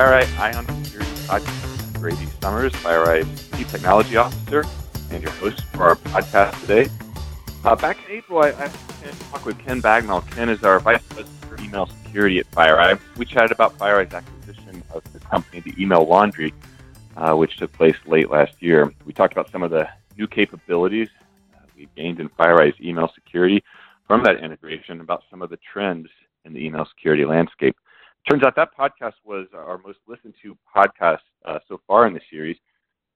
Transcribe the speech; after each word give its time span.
FireEye 0.00 0.38
Eye 0.38 0.54
on 0.54 0.64
Security 0.82 1.10
Podcast. 1.26 1.94
I'm 1.94 2.00
Grady 2.00 2.26
Summers, 2.40 2.72
FireEye's 2.72 3.58
Chief 3.58 3.70
Technology 3.70 4.16
Officer 4.16 4.64
and 5.10 5.22
your 5.22 5.30
host 5.32 5.62
for 5.74 5.82
our 5.82 5.96
podcast 5.96 6.58
today. 6.62 6.88
Uh, 7.64 7.76
back 7.76 7.98
in 8.08 8.16
April, 8.16 8.38
I, 8.42 8.48
I 8.48 8.68
talked 9.30 9.44
with 9.44 9.58
Ken 9.58 9.82
Bagnall. 9.82 10.26
Ken 10.30 10.48
is 10.48 10.64
our 10.64 10.80
Vice 10.80 11.02
President 11.10 11.44
for 11.44 11.60
Email 11.60 11.84
Security 11.84 12.38
at 12.38 12.50
FireEye. 12.52 12.98
We 13.18 13.26
chatted 13.26 13.52
about 13.52 13.76
FireEye's 13.76 14.14
acquisition 14.14 14.82
of 14.94 15.04
the 15.12 15.20
company, 15.20 15.60
the 15.60 15.74
Email 15.78 16.06
Laundry, 16.06 16.54
uh, 17.18 17.34
which 17.34 17.58
took 17.58 17.70
place 17.74 17.96
late 18.06 18.30
last 18.30 18.54
year. 18.60 18.90
We 19.04 19.12
talked 19.12 19.34
about 19.34 19.52
some 19.52 19.62
of 19.62 19.70
the 19.70 19.86
new 20.16 20.26
capabilities 20.26 21.10
uh, 21.54 21.58
we 21.76 21.90
gained 21.94 22.20
in 22.20 22.30
FireEye's 22.30 22.80
email 22.80 23.12
security 23.14 23.62
from 24.06 24.24
that 24.24 24.42
integration, 24.42 25.02
about 25.02 25.24
some 25.30 25.42
of 25.42 25.50
the 25.50 25.58
trends 25.58 26.08
in 26.46 26.54
the 26.54 26.64
email 26.64 26.86
security 26.86 27.26
landscape. 27.26 27.76
Turns 28.28 28.42
out 28.44 28.54
that 28.56 28.76
podcast 28.76 29.14
was 29.24 29.46
our 29.54 29.78
most 29.78 29.98
listened 30.06 30.34
to 30.42 30.56
podcast 30.76 31.18
uh, 31.44 31.58
so 31.68 31.80
far 31.86 32.06
in 32.06 32.14
the 32.14 32.20
series. 32.30 32.56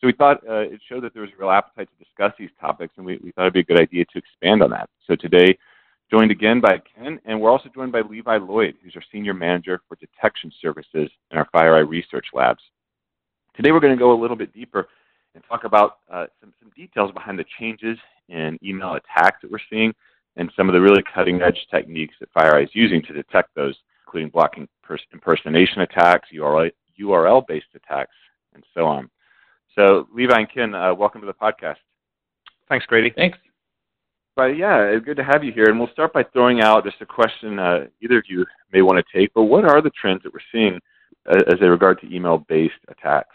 So 0.01 0.07
we 0.07 0.13
thought 0.13 0.39
uh, 0.49 0.61
it 0.61 0.81
showed 0.89 1.05
that 1.05 1.13
there 1.13 1.23
was 1.23 1.31
a 1.37 1.41
real 1.41 1.51
appetite 1.51 1.89
to 1.89 2.05
discuss 2.05 2.33
these 2.39 2.51
topics, 2.61 2.95
and 2.97 3.07
we, 3.07 3.19
we 3.23 3.31
thought 3.33 3.43
it'd 3.43 3.55
be 3.55 3.61
a 3.61 3.65
good 3.65 3.81
idea 3.81 4.05
to 4.07 4.19
expand 4.19 4.63
on 4.63 4.71
that. 4.71 4.89
So 5.07 5.15
today, 5.15 5.57
joined 6.11 6.31
again 6.31 6.61
by 6.61 6.81
Ken, 6.95 7.21
and 7.25 7.41
we're 7.41 7.51
also 7.51 7.69
joined 7.75 7.93
by 7.93 8.01
Levi 8.01 8.39
Lloyd, 8.39 8.75
who's 8.83 8.97
our 8.97 9.03
Senior 9.13 9.35
Manager 9.35 9.83
for 9.89 9.97
Detection 9.97 10.51
Services 10.61 11.11
in 11.31 11.39
our 11.39 11.49
FireEye 11.55 11.89
Research 11.89 12.27
Labs. 12.33 12.63
Today, 13.57 13.73
we're 13.73 13.81
going 13.81 13.95
to 13.95 13.99
go 13.99 14.13
a 14.13 14.21
little 14.21 14.37
bit 14.37 14.53
deeper 14.53 14.89
and 15.35 15.45
talk 15.49 15.65
about 15.65 15.99
uh, 16.11 16.27
some, 16.41 16.53
some 16.61 16.71
details 16.77 17.13
behind 17.13 17.39
the 17.39 17.45
changes 17.59 17.99
in 18.29 18.59
email 18.65 18.95
attacks 18.95 19.39
that 19.43 19.51
we're 19.51 19.59
seeing 19.71 19.95
and 20.37 20.51
some 20.57 20.69
of 20.69 20.73
the 20.73 20.81
really 20.81 21.03
cutting 21.15 21.41
edge 21.43 21.67
techniques 21.71 22.15
that 22.21 22.33
FireEye 22.35 22.65
is 22.65 22.71
using 22.73 23.03
to 23.03 23.13
detect 23.13 23.55
those 23.55 23.77
including 24.07 24.31
blocking 24.31 24.69
impersonation 25.13 25.83
attacks, 25.83 26.29
URL, 26.35 26.71
URL 27.01 27.47
based 27.47 27.67
attacks, 27.75 28.15
and 28.55 28.65
so 28.75 28.87
on. 28.87 29.11
So, 29.75 30.07
Levi 30.15 30.39
and 30.39 30.53
Ken, 30.53 30.75
uh, 30.75 30.95
welcome 30.95 31.21
to 31.21 31.27
the 31.27 31.35
podcast. 31.35 31.77
Thanks, 32.69 32.87
Grady. 32.87 33.13
Thanks. 33.15 33.39
But 34.37 34.57
yeah, 34.57 34.83
it's 34.83 35.05
good 35.05 35.17
to 35.17 35.25
have 35.25 35.45
you 35.45 35.53
here. 35.53 35.67
And 35.67 35.79
we'll 35.79 35.91
start 35.93 36.13
by 36.13 36.25
throwing 36.33 36.61
out 36.61 36.85
just 36.85 37.01
a 37.01 37.07
question 37.07 37.59
uh, 37.59 37.87
either 38.01 38.19
of 38.19 38.25
you 38.29 38.45
may 38.73 38.83
want 38.83 38.99
to 38.99 39.19
take. 39.19 39.33
But 39.35 39.45
what 39.45 39.65
are 39.65 39.81
the 39.81 39.91
trends 39.91 40.23
that 40.25 40.33
we're 40.33 40.41
seeing 40.51 40.81
uh, 41.31 41.43
as 41.53 41.61
they 41.61 41.67
regard 41.67 42.01
to 42.01 42.15
email 42.15 42.39
based 42.49 42.75
attacks? 42.89 43.35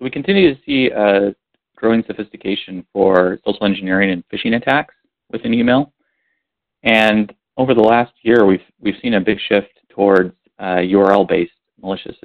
We 0.00 0.10
continue 0.10 0.52
to 0.52 0.60
see 0.66 0.90
a 0.90 1.34
growing 1.76 2.02
sophistication 2.06 2.84
for 2.92 3.38
social 3.46 3.66
engineering 3.66 4.10
and 4.10 4.24
phishing 4.28 4.56
attacks 4.56 4.94
within 5.30 5.54
email. 5.54 5.92
And 6.82 7.32
over 7.56 7.72
the 7.72 7.80
last 7.80 8.12
year, 8.22 8.44
we've 8.44 8.64
we've 8.80 8.98
seen 9.00 9.14
a 9.14 9.20
big 9.20 9.38
shift 9.48 9.78
towards 9.94 10.34
uh, 10.58 10.76
URL-based 10.76 11.52
malicious 11.80 12.16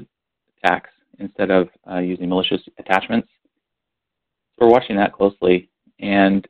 attacks 0.58 0.90
instead 1.20 1.52
of 1.52 1.70
uh, 1.90 2.00
using 2.00 2.30
malicious 2.30 2.62
attachments. 2.78 3.28
So 4.58 4.66
we're 4.66 4.72
watching 4.72 4.96
that 4.98 5.14
closely. 5.14 5.70
And 6.00 6.48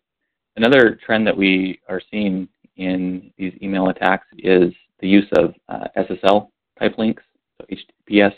another 0.56 1.00
trend 1.06 1.26
that 1.28 1.36
we 1.36 1.80
are 1.88 2.02
seeing 2.12 2.48
in 2.78 3.32
these 3.38 3.54
email 3.62 3.90
attacks 3.90 4.28
is 4.38 4.74
the 5.00 5.08
use 5.08 5.28
of 5.38 5.54
uh, 5.68 5.88
SSL 5.98 6.50
type 6.80 6.98
links, 6.98 7.24
so 7.58 7.66
HTTPS 7.72 8.34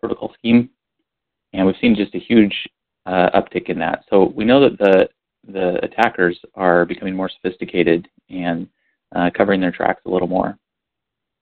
protocol 0.00 0.32
scheme, 0.38 0.70
and 1.52 1.66
we've 1.66 1.76
seen 1.80 1.94
just 1.94 2.14
a 2.14 2.18
huge 2.18 2.54
uh, 3.06 3.30
uptick 3.34 3.68
in 3.68 3.78
that. 3.78 4.04
So 4.10 4.32
we 4.34 4.44
know 4.44 4.60
that 4.60 4.78
the 4.78 5.08
the 5.50 5.82
attackers 5.82 6.38
are 6.54 6.84
becoming 6.84 7.16
more 7.16 7.30
sophisticated 7.30 8.06
and 8.28 8.68
uh, 9.16 9.30
covering 9.34 9.60
their 9.60 9.72
tracks 9.72 10.02
a 10.04 10.10
little 10.10 10.28
more. 10.28 10.58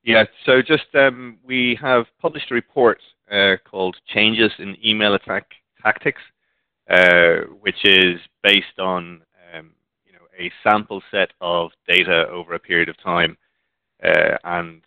Yeah, 0.07 0.23
so 0.45 0.63
just 0.63 0.87
um, 0.95 1.37
we 1.45 1.77
have 1.83 2.07
published 2.23 2.53
a 2.53 2.55
report 2.55 3.01
uh, 3.29 3.57
called 3.69 3.97
Changes 4.07 4.53
in 4.61 4.77
Email 4.87 5.15
Attack 5.15 5.51
Tactics, 5.83 6.23
uh, 6.89 7.39
which 7.61 7.85
is 7.85 8.21
based 8.45 8.79
on 8.79 9.23
um, 9.53 9.73
you 10.05 10.13
know 10.13 10.21
a 10.39 10.53
sample 10.63 11.03
set 11.11 11.33
of 11.41 11.73
data 11.89 12.29
over 12.29 12.55
a 12.55 12.59
period 12.61 12.89
of 12.89 12.97
time, 13.03 13.37
uh, 14.05 14.37
and 14.45 14.83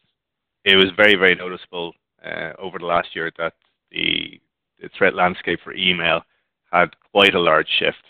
it 0.64 0.78
was 0.78 0.86
very 0.96 1.16
very 1.16 1.36
noticeable 1.36 1.92
uh, 2.26 2.54
over 2.58 2.80
the 2.80 2.86
last 2.86 3.14
year 3.14 3.30
that 3.38 3.56
the, 3.92 4.40
the 4.82 4.88
threat 4.98 5.16
landscape 5.16 5.60
for 5.66 5.74
email 5.74 6.22
had 6.72 6.96
quite 7.12 7.36
a 7.36 7.40
large 7.42 7.68
shift. 7.78 8.06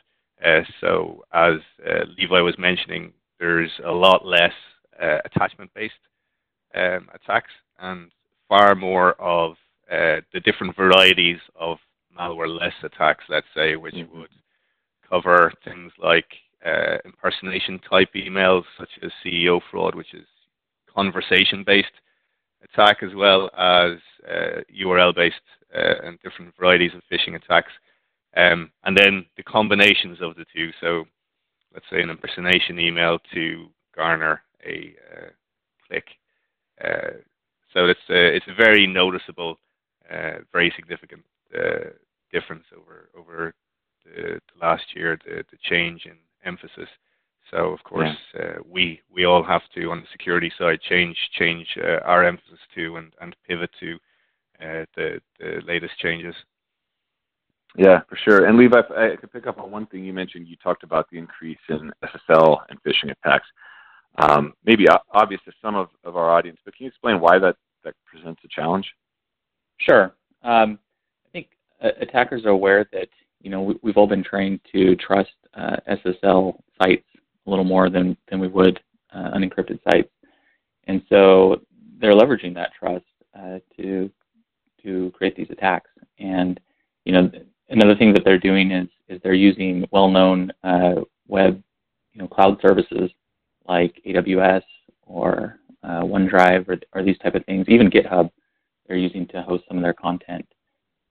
Uh, 0.45 0.61
so 0.79 1.23
as 1.33 1.55
Levi 2.19 2.39
was 2.41 2.55
mentioning, 2.59 3.13
there's 3.39 3.71
a 3.83 3.91
lot 3.91 4.27
less 4.27 4.53
uh, 5.01 5.17
attachment-based 5.25 5.95
um, 6.75 7.09
attacks 7.13 7.51
and 7.79 8.11
far 8.47 8.75
more 8.75 9.13
of 9.21 9.53
uh, 9.91 10.21
the 10.33 10.39
different 10.43 10.75
varieties 10.75 11.39
of 11.55 11.77
malware-less 12.17 12.73
attacks, 12.83 13.23
let's 13.29 13.47
say, 13.55 13.75
which 13.75 13.95
mm-hmm. 13.95 14.19
would 14.19 14.29
cover 15.07 15.51
things 15.63 15.91
like 16.01 16.27
uh, 16.65 16.97
impersonation 17.05 17.79
type 17.89 18.09
emails, 18.15 18.63
such 18.77 18.89
as 19.01 19.11
CEO 19.25 19.61
fraud, 19.71 19.95
which 19.95 20.13
is 20.13 20.25
conversation-based 20.93 21.87
attack, 22.63 22.97
as 23.01 23.15
well 23.15 23.49
as 23.57 23.97
uh, 24.29 24.61
URL-based 24.77 25.35
uh, 25.75 26.05
and 26.05 26.19
different 26.21 26.53
varieties 26.59 26.91
of 26.93 27.01
phishing 27.11 27.35
attacks. 27.35 27.71
Um, 28.35 28.71
and 28.83 28.95
then 28.95 29.25
the 29.37 29.43
combinations 29.43 30.19
of 30.21 30.35
the 30.35 30.45
two. 30.53 30.69
So 30.81 31.05
let's 31.73 31.85
say 31.91 32.01
an 32.01 32.09
impersonation 32.09 32.79
email 32.79 33.19
to 33.33 33.67
garner 33.95 34.41
a 34.65 34.93
uh, 35.11 35.29
click. 35.87 36.05
Uh, 36.83 37.17
so 37.73 37.85
it's 37.85 37.99
uh, 38.09 38.15
it's 38.15 38.47
a 38.47 38.55
very 38.55 38.87
noticeable, 38.87 39.59
very 40.51 40.73
significant 40.75 41.23
difference 42.31 42.65
over 42.75 43.09
over 43.17 43.53
the, 44.05 44.39
the 44.53 44.65
last 44.65 44.83
year, 44.95 45.19
the, 45.25 45.43
the 45.51 45.57
change 45.63 46.05
in 46.05 46.17
emphasis. 46.45 46.89
So 47.51 47.57
of 47.67 47.83
course 47.83 48.15
yeah. 48.33 48.41
uh, 48.41 48.53
we 48.69 49.01
we 49.11 49.25
all 49.25 49.43
have 49.43 49.61
to 49.75 49.91
on 49.91 50.01
the 50.01 50.07
security 50.11 50.51
side 50.57 50.79
change 50.81 51.17
change 51.37 51.67
uh, 51.83 51.99
our 52.05 52.23
emphasis 52.23 52.59
to 52.75 52.97
and, 52.97 53.13
and 53.21 53.35
pivot 53.47 53.71
to 53.79 53.95
uh, 54.61 54.85
the 54.95 55.21
the 55.39 55.61
latest 55.65 55.97
changes. 55.99 56.35
Yeah, 57.77 57.99
for 58.09 58.17
sure. 58.17 58.45
And 58.45 58.57
Levi, 58.57 58.81
I 58.97 59.15
could 59.15 59.31
pick 59.31 59.45
up 59.45 59.59
on 59.59 59.69
one 59.69 59.85
thing 59.85 60.03
you 60.03 60.13
mentioned. 60.13 60.47
You 60.47 60.55
talked 60.55 60.83
about 60.83 61.07
the 61.11 61.19
increase 61.19 61.59
in 61.69 61.91
SSL 62.03 62.57
and 62.69 62.81
phishing 62.81 63.11
attacks. 63.11 63.45
Um, 64.19 64.53
maybe 64.65 64.85
obvious 65.13 65.41
to 65.45 65.51
some 65.61 65.75
of, 65.75 65.89
of 66.03 66.17
our 66.17 66.29
audience, 66.29 66.59
but 66.65 66.75
can 66.75 66.85
you 66.85 66.89
explain 66.89 67.19
why 67.21 67.39
that, 67.39 67.55
that 67.83 67.93
presents 68.05 68.41
a 68.43 68.47
challenge? 68.49 68.85
Sure. 69.77 70.13
Um, 70.43 70.77
I 71.25 71.29
think 71.31 71.47
uh, 71.81 71.89
attackers 72.01 72.45
are 72.45 72.49
aware 72.49 72.87
that 72.91 73.07
you 73.41 73.49
know 73.49 73.61
we, 73.61 73.89
have 73.89 73.97
all 73.97 74.07
been 74.07 74.23
trained 74.23 74.59
to 74.73 74.95
trust 74.97 75.31
uh, 75.53 75.77
SSL 75.89 76.59
sites 76.81 77.05
a 77.45 77.49
little 77.49 77.65
more 77.65 77.89
than 77.89 78.17
than 78.29 78.39
we 78.39 78.47
would 78.47 78.79
uh, 79.13 79.31
unencrypted 79.35 79.79
sites, 79.89 80.11
and 80.87 81.01
so 81.09 81.61
they're 81.99 82.13
leveraging 82.13 82.53
that 82.55 82.71
trust 82.77 83.05
uh, 83.37 83.59
to 83.77 84.09
to 84.83 85.11
create 85.15 85.35
these 85.35 85.49
attacks. 85.49 85.89
And 86.19 86.59
you 87.05 87.13
know 87.13 87.31
another 87.69 87.95
thing 87.95 88.13
that 88.13 88.23
they're 88.25 88.37
doing 88.37 88.71
is 88.71 88.87
is 89.07 89.19
they're 89.23 89.33
using 89.33 89.85
well-known 89.91 90.51
uh, 90.63 90.95
web 91.27 91.61
you 92.13 92.21
know 92.21 92.27
cloud 92.27 92.59
services 92.61 93.11
like 93.69 94.01
AWS 94.05 94.63
or 95.03 95.59
uh, 95.83 96.01
OneDrive 96.01 96.67
or, 96.67 96.77
or 96.93 97.03
these 97.03 97.17
type 97.19 97.35
of 97.35 97.45
things, 97.45 97.65
even 97.69 97.89
GitHub, 97.89 98.29
they're 98.87 98.97
using 98.97 99.27
to 99.27 99.41
host 99.41 99.63
some 99.67 99.77
of 99.77 99.83
their 99.83 99.93
content. 99.93 100.45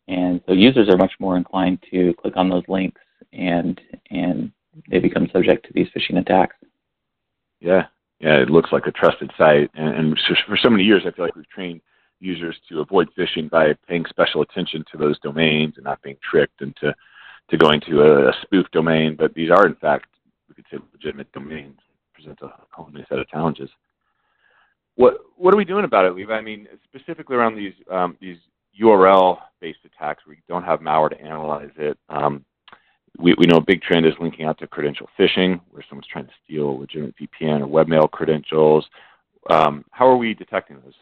And 0.09 0.41
so 0.47 0.53
users 0.53 0.89
are 0.89 0.97
much 0.97 1.13
more 1.21 1.37
inclined 1.37 1.79
to 1.91 2.15
click 2.15 2.37
on 2.37 2.49
those 2.49 2.65
links 2.69 3.01
and 3.33 3.81
and 4.11 4.51
they 4.91 4.99
become 4.99 5.29
subject 5.33 5.67
to 5.67 5.73
these 5.75 5.89
phishing 5.89 6.21
attacks. 6.21 6.57
Yeah, 7.61 7.87
yeah, 8.21 8.37
it 8.37 8.51
looks 8.51 8.73
like 8.73 8.87
a 8.87 8.93
trusted 8.93 9.31
site, 9.37 9.71
and, 9.75 9.95
and 9.95 10.21
for 10.47 10.57
so 10.57 10.71
many 10.71 10.85
years, 10.85 11.03
I 11.05 11.11
feel 11.11 11.25
like 11.25 11.35
we've 11.35 11.49
trained 11.49 11.81
users 12.21 12.57
to 12.69 12.81
avoid 12.81 13.09
phishing 13.19 13.51
by 13.51 13.75
paying 13.89 14.05
special 14.09 14.43
attention 14.43 14.85
to 14.91 14.99
those 14.99 15.19
domains 15.21 15.75
and 15.77 15.85
not 15.85 16.03
being 16.03 16.17
tricked 16.29 16.63
into 16.63 16.95
to 17.51 17.57
going 17.57 17.81
to 17.83 18.03
a, 18.03 18.29
a 18.29 18.33
spoof 18.43 18.67
domain. 18.73 19.17
But 19.17 19.35
these 19.35 19.51
are, 19.51 19.67
in 19.67 19.75
fact, 19.77 20.07
we 20.49 20.55
could 20.55 20.65
say 20.71 20.79
legitimate 20.93 21.31
domains 21.33 21.79
presents 22.19 22.43
a 22.43 22.53
whole 22.73 22.91
new 22.91 23.05
set 23.09 23.19
of 23.19 23.29
challenges. 23.29 23.71
What 24.97 25.19
what 25.37 25.55
are 25.55 25.57
we 25.57 25.65
doing 25.65 25.85
about 25.85 26.05
it, 26.05 26.15
Levi? 26.15 26.33
I 26.33 26.41
mean, 26.41 26.67
specifically 26.85 27.37
around 27.37 27.57
these 27.57 27.75
um, 27.91 28.17
these 28.21 28.39
URL-based 28.81 29.79
attacks 29.85 30.25
you 30.27 30.37
don't 30.49 30.65
have 30.65 30.81
malware 30.81 31.11
to 31.11 31.21
analyze 31.21 31.71
it. 31.77 31.97
Um, 32.09 32.45
we, 33.19 33.35
we 33.39 33.47
know 33.47 33.57
a 33.57 33.65
big 33.65 33.83
trend 33.83 34.07
is 34.07 34.13
linking 34.21 34.45
out 34.45 34.59
to 34.59 34.67
credential 34.67 35.09
phishing, 35.19 35.61
where 35.71 35.85
someone's 35.89 36.07
trying 36.07 36.27
to 36.27 36.33
steal 36.45 36.79
legitimate 36.79 37.15
VPN 37.17 37.61
or 37.61 37.67
webmail 37.67 38.11
credentials. 38.11 38.87
Um, 39.51 39.85
how 39.91 40.07
are 40.07 40.17
we 40.17 40.35
detecting 40.35 40.79
those? 40.85 40.95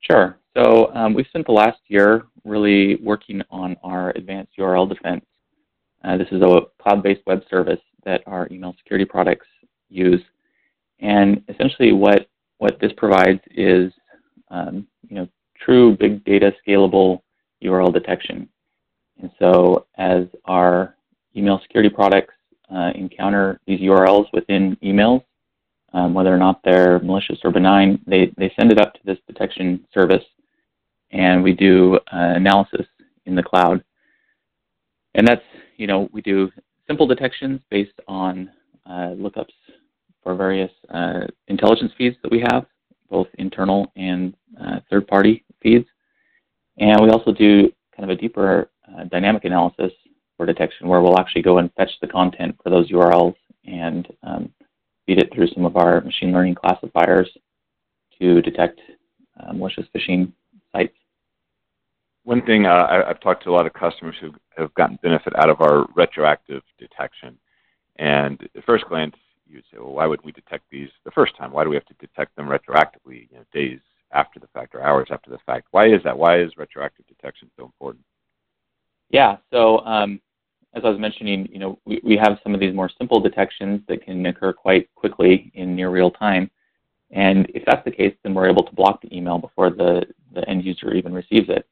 Sure. 0.00 0.38
So 0.56 0.94
um, 0.94 1.14
we've 1.14 1.26
spent 1.26 1.46
the 1.46 1.52
last 1.52 1.78
year 1.88 2.26
really 2.44 2.96
working 2.96 3.42
on 3.50 3.76
our 3.82 4.10
advanced 4.10 4.52
URL 4.58 4.88
defense. 4.88 5.24
Uh, 6.04 6.16
this 6.16 6.28
is 6.30 6.42
a 6.42 6.60
cloud-based 6.80 7.22
web 7.26 7.42
service 7.50 7.80
that 8.04 8.22
our 8.26 8.48
email 8.50 8.74
security 8.78 9.04
products 9.04 9.46
use. 9.90 10.22
And 11.00 11.42
essentially, 11.48 11.92
what 11.92 12.28
what 12.58 12.78
this 12.78 12.92
provides 12.96 13.40
is, 13.50 13.92
um, 14.50 14.86
you 15.08 15.16
know, 15.16 15.28
true 15.58 15.96
big 15.96 16.24
data 16.24 16.52
scalable 16.66 17.20
URL 17.62 17.92
detection. 17.92 18.48
And 19.20 19.30
so 19.38 19.86
as 19.96 20.24
our 20.44 20.96
email 21.36 21.60
security 21.62 21.88
products 21.88 22.34
uh, 22.74 22.90
encounter 22.94 23.60
these 23.66 23.80
URLs 23.80 24.26
within 24.32 24.76
emails, 24.82 25.22
um, 25.92 26.14
whether 26.14 26.32
or 26.32 26.38
not 26.38 26.60
they're 26.62 26.98
malicious 27.00 27.38
or 27.44 27.50
benign, 27.50 28.00
they, 28.06 28.32
they 28.36 28.52
send 28.58 28.70
it 28.70 28.80
up 28.80 28.94
to 28.94 29.00
this 29.04 29.18
detection 29.26 29.84
service 29.92 30.24
and 31.10 31.42
we 31.42 31.52
do 31.52 31.96
uh, 32.12 32.34
analysis 32.36 32.86
in 33.26 33.34
the 33.34 33.42
cloud. 33.42 33.82
And 35.14 35.26
that's, 35.26 35.44
you 35.76 35.86
know, 35.86 36.08
we 36.12 36.22
do 36.22 36.50
simple 36.86 37.06
detections 37.06 37.60
based 37.70 37.98
on 38.06 38.50
uh, 38.86 39.14
lookups 39.16 39.52
for 40.22 40.34
various 40.34 40.70
uh, 40.92 41.20
intelligence 41.48 41.92
feeds 41.96 42.16
that 42.22 42.30
we 42.30 42.44
have, 42.50 42.66
both 43.08 43.28
internal 43.38 43.90
and 43.96 44.34
uh, 44.60 44.80
third-party 44.90 45.44
feeds. 45.62 45.86
And 46.78 47.00
we 47.00 47.10
also 47.10 47.32
do 47.32 47.72
kind 47.96 48.10
of 48.10 48.16
a 48.16 48.20
deeper 48.20 48.70
uh, 48.88 49.04
dynamic 49.04 49.44
analysis 49.44 49.92
for 50.36 50.46
detection 50.46 50.88
where 50.88 51.00
we'll 51.00 51.18
actually 51.18 51.42
go 51.42 51.58
and 51.58 51.72
fetch 51.74 51.90
the 52.00 52.06
content 52.06 52.56
for 52.62 52.70
those 52.70 52.90
URLs 52.90 53.34
and 53.66 54.08
um, 54.22 54.52
feed 55.06 55.18
it 55.18 55.32
through 55.34 55.48
some 55.48 55.64
of 55.64 55.76
our 55.76 56.00
machine 56.00 56.32
learning 56.32 56.54
classifiers 56.54 57.28
to 58.20 58.40
detect 58.42 58.80
uh, 59.38 59.52
malicious 59.52 59.86
phishing 59.94 60.32
sites. 60.72 60.96
One 62.24 62.42
thing 62.42 62.66
uh, 62.66 62.86
I, 62.88 63.08
have 63.08 63.20
talked 63.20 63.44
to 63.44 63.50
a 63.50 63.52
lot 63.52 63.66
of 63.66 63.72
customers 63.72 64.14
who 64.20 64.32
have 64.56 64.72
gotten 64.74 64.98
benefit 65.02 65.34
out 65.36 65.50
of 65.50 65.60
our 65.60 65.86
retroactive 65.94 66.62
detection. 66.78 67.36
And 67.96 68.40
at 68.56 68.64
first 68.64 68.84
glance, 68.86 69.16
you'd 69.50 69.64
say, 69.70 69.78
well, 69.78 69.92
why 69.92 70.06
would 70.06 70.24
we 70.24 70.32
detect 70.32 70.64
these 70.70 70.88
the 71.04 71.10
first 71.10 71.36
time? 71.36 71.52
Why 71.52 71.64
do 71.64 71.70
we 71.70 71.76
have 71.76 71.86
to 71.86 71.94
detect 71.94 72.36
them 72.36 72.46
retroactively, 72.46 73.28
you 73.30 73.36
know, 73.36 73.44
days 73.52 73.80
after 74.12 74.40
the 74.40 74.46
fact 74.48 74.74
or 74.74 74.82
hours 74.82 75.08
after 75.10 75.30
the 75.30 75.38
fact? 75.46 75.68
Why 75.70 75.88
is 75.88 76.02
that? 76.04 76.16
Why 76.16 76.40
is 76.40 76.56
retroactive 76.56 77.06
detection 77.06 77.50
so 77.56 77.64
important? 77.64 78.04
Yeah, 79.10 79.38
so 79.50 79.78
um, 79.80 80.20
as 80.74 80.82
I 80.84 80.88
was 80.88 80.98
mentioning, 80.98 81.48
you 81.52 81.58
know, 81.58 81.78
we, 81.84 82.00
we 82.04 82.16
have 82.16 82.38
some 82.42 82.54
of 82.54 82.60
these 82.60 82.74
more 82.74 82.90
simple 82.96 83.20
detections 83.20 83.80
that 83.88 84.04
can 84.04 84.24
occur 84.26 84.52
quite 84.52 84.88
quickly 84.94 85.50
in 85.54 85.74
near 85.74 85.90
real 85.90 86.10
time. 86.10 86.50
And 87.10 87.50
if 87.54 87.64
that's 87.66 87.84
the 87.84 87.90
case, 87.90 88.14
then 88.22 88.34
we're 88.34 88.48
able 88.48 88.62
to 88.62 88.74
block 88.74 89.02
the 89.02 89.14
email 89.14 89.38
before 89.38 89.70
the, 89.70 90.06
the 90.32 90.48
end 90.48 90.64
user 90.64 90.94
even 90.94 91.12
receives 91.12 91.48
it. 91.48 91.66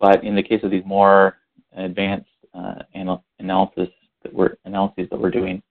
But 0.00 0.24
in 0.24 0.34
the 0.34 0.42
case 0.42 0.64
of 0.64 0.72
these 0.72 0.84
more 0.84 1.38
advanced 1.76 2.28
uh, 2.52 2.82
anal- 2.94 3.24
analysis 3.38 3.88
that 4.22 4.34
we're 4.34 4.56
analyses 4.64 5.08
that 5.10 5.20
we're 5.20 5.30
doing, 5.30 5.62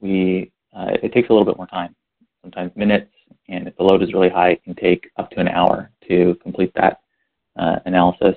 we 0.00 0.52
uh, 0.76 0.90
it 1.02 1.12
takes 1.12 1.28
a 1.28 1.32
little 1.32 1.46
bit 1.46 1.56
more 1.56 1.66
time, 1.66 1.94
sometimes 2.42 2.70
minutes, 2.76 3.10
and 3.48 3.66
if 3.66 3.76
the 3.76 3.82
load 3.82 4.02
is 4.02 4.12
really 4.12 4.28
high, 4.28 4.50
it 4.50 4.64
can 4.64 4.74
take 4.74 5.10
up 5.16 5.30
to 5.30 5.40
an 5.40 5.48
hour 5.48 5.90
to 6.08 6.36
complete 6.42 6.72
that 6.74 7.00
uh, 7.56 7.76
analysis. 7.86 8.34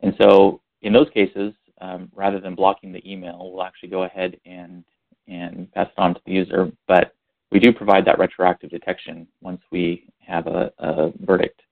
And 0.00 0.14
so 0.20 0.60
in 0.82 0.92
those 0.92 1.08
cases, 1.14 1.52
um, 1.80 2.10
rather 2.14 2.40
than 2.40 2.54
blocking 2.54 2.92
the 2.92 3.10
email, 3.10 3.50
we'll 3.52 3.64
actually 3.64 3.88
go 3.88 4.04
ahead 4.04 4.38
and 4.44 4.84
and 5.26 5.72
pass 5.72 5.88
it 5.88 5.98
on 5.98 6.14
to 6.14 6.20
the 6.26 6.32
user. 6.32 6.70
But 6.86 7.14
we 7.50 7.58
do 7.58 7.72
provide 7.72 8.04
that 8.04 8.18
retroactive 8.18 8.68
detection 8.70 9.26
once 9.40 9.62
we 9.70 10.06
have 10.20 10.46
a, 10.46 10.70
a 10.78 11.12
verdict 11.20 11.62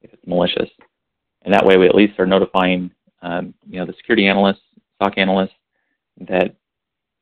if 0.00 0.12
it's 0.12 0.26
malicious. 0.26 0.70
And 1.42 1.52
that 1.52 1.66
way 1.66 1.76
we 1.76 1.86
at 1.86 1.94
least 1.94 2.18
are 2.18 2.26
notifying 2.26 2.90
um, 3.22 3.54
you 3.68 3.78
know, 3.78 3.86
the 3.86 3.94
security 3.94 4.26
analysts, 4.26 4.62
SOC 5.00 5.18
analysts, 5.18 5.54
that 6.28 6.56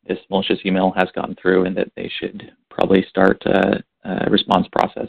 this 0.06 0.19
malicious 0.31 0.58
email 0.64 0.93
has 0.97 1.08
gotten 1.14 1.37
through 1.41 1.64
and 1.67 1.76
that 1.76 1.91
they 1.97 2.11
should 2.19 2.52
probably 2.70 3.05
start 3.08 3.43
a, 3.47 3.82
a 4.05 4.31
response 4.31 4.67
process. 4.73 5.08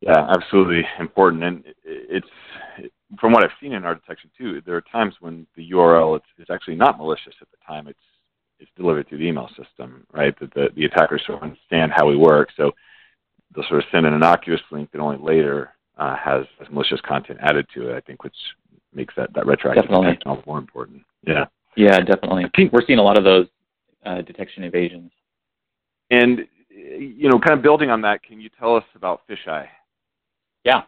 Yeah, 0.00 0.26
absolutely 0.36 0.82
important. 0.98 1.44
And 1.44 1.64
it's 1.84 2.26
from 3.20 3.32
what 3.32 3.44
I've 3.44 3.56
seen 3.60 3.72
in 3.72 3.84
our 3.84 3.94
detection 3.94 4.30
too. 4.36 4.60
There 4.64 4.76
are 4.76 4.84
times 4.92 5.14
when 5.20 5.46
the 5.56 5.70
URL 5.70 6.16
is, 6.16 6.22
is 6.38 6.46
actually 6.50 6.76
not 6.76 6.98
malicious 6.98 7.34
at 7.40 7.48
the 7.50 7.56
time 7.66 7.86
it's 7.86 7.98
it's 8.58 8.70
delivered 8.76 9.08
through 9.08 9.18
the 9.18 9.26
email 9.26 9.48
system, 9.56 10.06
right? 10.12 10.38
That 10.38 10.54
the, 10.54 10.68
the 10.76 10.84
attackers 10.84 11.22
sort 11.26 11.38
of 11.38 11.42
understand 11.42 11.90
how 11.92 12.06
we 12.06 12.16
work, 12.16 12.48
so 12.56 12.70
they'll 13.52 13.66
sort 13.66 13.80
of 13.80 13.86
send 13.90 14.06
an 14.06 14.14
innocuous 14.14 14.60
link 14.70 14.92
that 14.92 15.00
only 15.00 15.18
later 15.18 15.70
uh, 15.98 16.14
has, 16.14 16.44
has 16.60 16.68
malicious 16.70 17.00
content 17.00 17.40
added 17.42 17.66
to 17.74 17.88
it. 17.88 17.96
I 17.96 18.00
think, 18.00 18.22
which 18.22 18.36
makes 18.94 19.14
that 19.16 19.32
that 19.34 19.46
retroactive 19.46 19.90
all 19.90 20.42
more 20.46 20.58
important. 20.58 21.02
Yeah. 21.26 21.46
Yeah, 21.76 21.98
definitely. 22.00 22.44
We're 22.70 22.86
seeing 22.86 22.98
a 22.98 23.02
lot 23.02 23.18
of 23.18 23.24
those 23.24 23.46
uh, 24.04 24.22
detection 24.22 24.64
evasions. 24.64 25.10
And 26.10 26.46
you 26.70 27.28
know, 27.28 27.38
kind 27.38 27.56
of 27.56 27.62
building 27.62 27.90
on 27.90 28.00
that, 28.02 28.22
can 28.22 28.40
you 28.40 28.48
tell 28.58 28.76
us 28.76 28.84
about 28.94 29.22
Fisheye? 29.28 29.66
Yeah. 30.64 30.82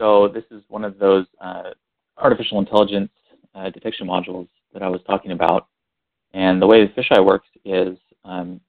So 0.00 0.28
this 0.28 0.44
is 0.50 0.62
one 0.68 0.84
of 0.84 0.98
those 0.98 1.26
uh, 1.40 1.70
artificial 2.16 2.58
intelligence 2.58 3.10
uh, 3.54 3.70
detection 3.70 4.06
modules 4.06 4.48
that 4.72 4.82
I 4.82 4.88
was 4.88 5.00
talking 5.06 5.32
about. 5.32 5.66
And 6.32 6.62
the 6.62 6.66
way 6.66 6.86
the 6.86 6.92
Fisheye 6.92 7.24
works 7.24 7.48
is 7.64 7.96
um, 8.24 8.60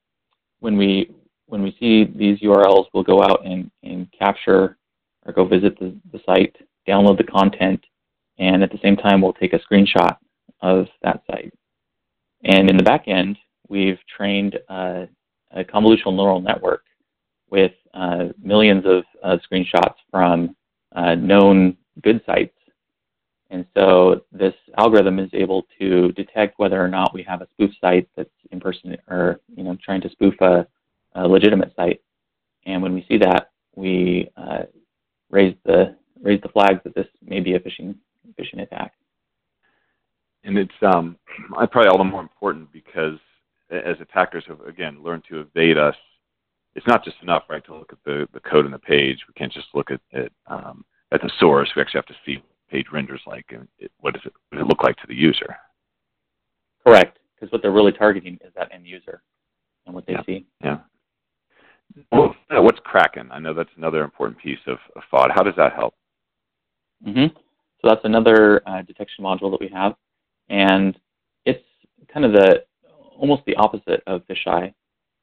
when 0.60 0.78
we 0.78 1.12
when 1.48 1.64
we 1.64 1.76
see 1.80 2.06
these 2.06 2.40
URLs, 2.40 2.86
we'll 2.94 3.04
go 3.04 3.24
out 3.24 3.44
and, 3.44 3.72
and 3.84 4.08
capture 4.18 4.78
or 5.26 5.34
go 5.34 5.46
visit 5.46 5.80
the, 5.80 5.96
the 6.12 6.20
site, 6.24 6.56
download 6.88 7.18
the 7.18 7.24
content, 7.24 7.84
and 8.38 8.62
at 8.62 8.72
the 8.72 8.78
same 8.84 8.96
time, 8.96 9.20
we'll 9.20 9.34
take 9.34 9.54
a 9.54 9.60
screenshot 9.60 10.16
of 10.62 10.86
that 11.02 11.24
site. 11.26 11.52
And 12.44 12.70
in 12.70 12.78
the 12.78 12.84
back 12.84 13.08
end, 13.08 13.38
we've 13.68 14.00
trained 14.16 14.60
uh, 14.70 15.06
a 15.52 15.64
convolutional 15.64 16.16
neural 16.16 16.42
network 16.42 16.84
with 17.50 17.72
uh, 17.94 18.26
millions 18.42 18.86
of 18.86 19.04
uh, 19.24 19.38
screenshots 19.50 19.96
from 20.12 20.56
uh, 20.96 21.16
known 21.16 21.78
good 22.02 22.22
sites. 22.26 22.56
And 23.50 23.66
so 23.76 24.22
this 24.32 24.54
algorithm 24.78 25.20
is 25.20 25.30
able 25.34 25.66
to 25.80 26.12
detect 26.12 26.60
whether 26.60 26.82
or 26.84 26.88
not 26.88 27.14
we 27.14 27.24
have 27.24 27.42
a 27.42 27.48
spoof 27.52 27.72
site 27.82 28.08
that's 28.16 28.30
impersonate 28.52 29.00
or 29.08 29.40
you 29.56 29.64
know 29.64 29.76
trying 29.84 30.02
to 30.02 30.10
spoof 30.10 30.36
a, 30.42 30.68
a 31.16 31.28
legitimate 31.28 31.74
site. 31.76 32.02
And 32.66 32.84
when 32.84 32.94
we 32.94 33.06
see 33.10 33.18
that, 33.18 33.50
we 33.76 34.30
uh, 34.38 34.64
raise 35.32 35.56
the 35.66 35.96
raise 36.22 36.42
the 36.42 36.50
flags 36.50 36.82
that 36.84 36.94
this 36.94 37.08
may 37.24 37.40
be 37.40 37.56
a 37.56 37.60
phishing 37.60 37.96
phishing 38.40 38.62
attack. 38.62 38.94
And 40.44 40.58
it's 40.58 40.72
um, 40.82 41.18
probably 41.54 41.88
all 41.88 41.98
the 41.98 42.04
more 42.04 42.22
important 42.22 42.72
because 42.72 43.18
as 43.70 43.98
attackers 44.00 44.44
have 44.48 44.62
again 44.62 45.04
learned 45.04 45.24
to 45.30 45.42
evade 45.42 45.78
us, 45.78 45.96
it's 46.76 46.88
not 46.88 47.04
just 47.04 47.18
enough, 47.22 47.44
right, 47.50 47.66
to 47.66 47.76
look 47.76 47.92
at 47.92 48.00
the, 48.06 48.28
the 48.34 48.40
code 48.40 48.66
on 48.66 48.72
the 48.72 48.80
page. 48.80 49.20
We 49.28 49.34
can't 49.34 49.52
just 49.52 49.68
look 49.74 49.92
at 49.92 50.02
at, 50.14 50.32
um, 50.48 50.86
at 51.12 51.22
the 51.22 51.32
source. 51.40 51.70
We 51.76 51.82
actually 51.82 52.00
have 52.00 52.06
to 52.06 52.16
see 52.26 52.38
what 52.38 52.46
page 52.72 52.86
renders 52.92 53.22
like 53.26 53.46
and 53.50 53.68
it, 53.80 53.92
what 54.00 54.14
does 54.14 54.24
it 54.26 54.34
what 54.50 54.60
does 54.60 54.66
it 54.66 54.70
look 54.70 54.84
like 54.84 54.96
to 54.98 55.08
the 55.08 55.16
user. 55.16 55.56
Correct, 56.86 57.20
because 57.36 57.52
what 57.52 57.62
they're 57.62 57.72
really 57.72 57.92
targeting 57.92 58.40
is 58.46 58.54
that 58.56 58.70
end 58.72 58.88
user 58.88 59.22
and 59.86 59.94
what 59.94 60.06
they 60.06 60.14
yeah. 60.14 60.24
see. 60.26 60.46
Yeah. 60.64 60.78
Well, 62.12 62.36
what's 62.52 62.80
Kraken? 62.84 63.30
I 63.32 63.40
know 63.40 63.54
that's 63.54 63.70
another 63.76 64.04
important 64.04 64.40
piece 64.40 64.60
of, 64.68 64.78
of 64.96 65.02
FOD. 65.12 65.32
How 65.34 65.44
does 65.44 65.56
that 65.58 65.74
help? 65.74 65.96
Mm-hmm. 67.06 67.36
So 67.36 67.88
that's 67.88 68.02
another 68.04 68.62
uh, 68.68 68.82
detection 68.84 69.24
module 69.24 69.50
that 69.52 69.60
we 69.60 69.70
have, 69.74 69.96
and 70.50 70.98
it's 71.46 71.64
kind 72.12 72.26
of 72.26 72.34
the 72.34 72.64
almost 73.18 73.44
the 73.46 73.56
opposite 73.56 74.02
of 74.08 74.24
fisheye. 74.28 74.74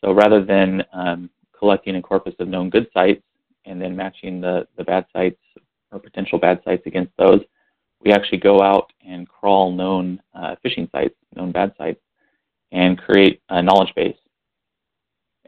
So 0.04 0.12
rather 0.12 0.44
than 0.44 0.84
um, 0.92 1.30
collecting 1.58 1.96
a 1.96 2.02
corpus 2.02 2.34
of 2.38 2.48
known 2.48 2.70
good 2.70 2.86
sites 2.92 3.22
and 3.64 3.80
then 3.80 3.96
matching 3.96 4.40
the, 4.40 4.66
the 4.76 4.84
bad 4.84 5.06
sites 5.12 5.40
or 5.90 5.98
potential 5.98 6.38
bad 6.38 6.60
sites 6.64 6.82
against 6.86 7.12
those, 7.18 7.40
we 8.04 8.12
actually 8.12 8.38
go 8.38 8.60
out 8.60 8.92
and 9.06 9.28
crawl 9.28 9.72
known 9.72 10.20
uh, 10.34 10.54
phishing 10.64 10.90
sites, 10.92 11.14
known 11.34 11.52
bad 11.52 11.72
sites, 11.78 12.00
and 12.72 12.98
create 12.98 13.40
a 13.48 13.62
knowledge 13.62 13.92
base. 13.96 14.16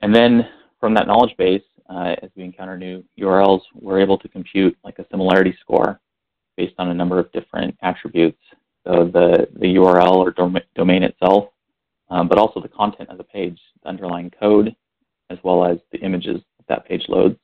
And 0.02 0.14
then 0.14 0.48
from 0.80 0.94
that 0.94 1.06
knowledge 1.06 1.36
base, 1.36 1.62
uh, 1.90 2.14
as 2.22 2.30
we 2.36 2.44
encounter 2.44 2.76
new 2.76 3.04
URLs, 3.18 3.62
we're 3.74 4.00
able 4.00 4.18
to 4.18 4.28
compute 4.28 4.76
like 4.84 4.98
a 4.98 5.06
similarity 5.10 5.56
score 5.60 6.00
based 6.56 6.74
on 6.78 6.88
a 6.88 6.94
number 6.94 7.18
of 7.18 7.30
different 7.32 7.76
attributes. 7.82 8.40
So 8.88 9.04
the, 9.04 9.48
the 9.58 9.74
URL 9.74 10.14
or 10.14 10.30
dom 10.30 10.56
domain 10.74 11.02
itself, 11.02 11.50
um, 12.08 12.26
but 12.26 12.38
also 12.38 12.60
the 12.60 12.68
content 12.68 13.10
of 13.10 13.18
the 13.18 13.24
page, 13.24 13.60
the 13.82 13.88
underlying 13.88 14.30
code, 14.40 14.74
as 15.28 15.38
well 15.44 15.64
as 15.64 15.76
the 15.92 15.98
images 15.98 16.40
that, 16.68 16.86
page 16.88 17.04
loads. 17.08 17.38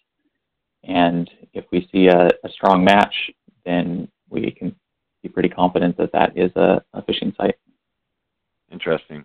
And 0.84 1.30
if 1.52 1.64
we 1.70 1.88
see 1.92 2.06
a, 2.06 2.28
a, 2.44 2.48
strong 2.50 2.82
match, 2.84 3.14
then 3.64 4.08
we 4.30 4.50
can 4.50 4.74
be 5.22 5.28
pretty 5.28 5.48
confident 5.48 5.96
that 5.98 6.12
that 6.12 6.36
is 6.36 6.50
a, 6.56 6.82
a 6.94 7.02
phishing 7.02 7.36
site. 7.36 7.56
Interesting. 8.72 9.24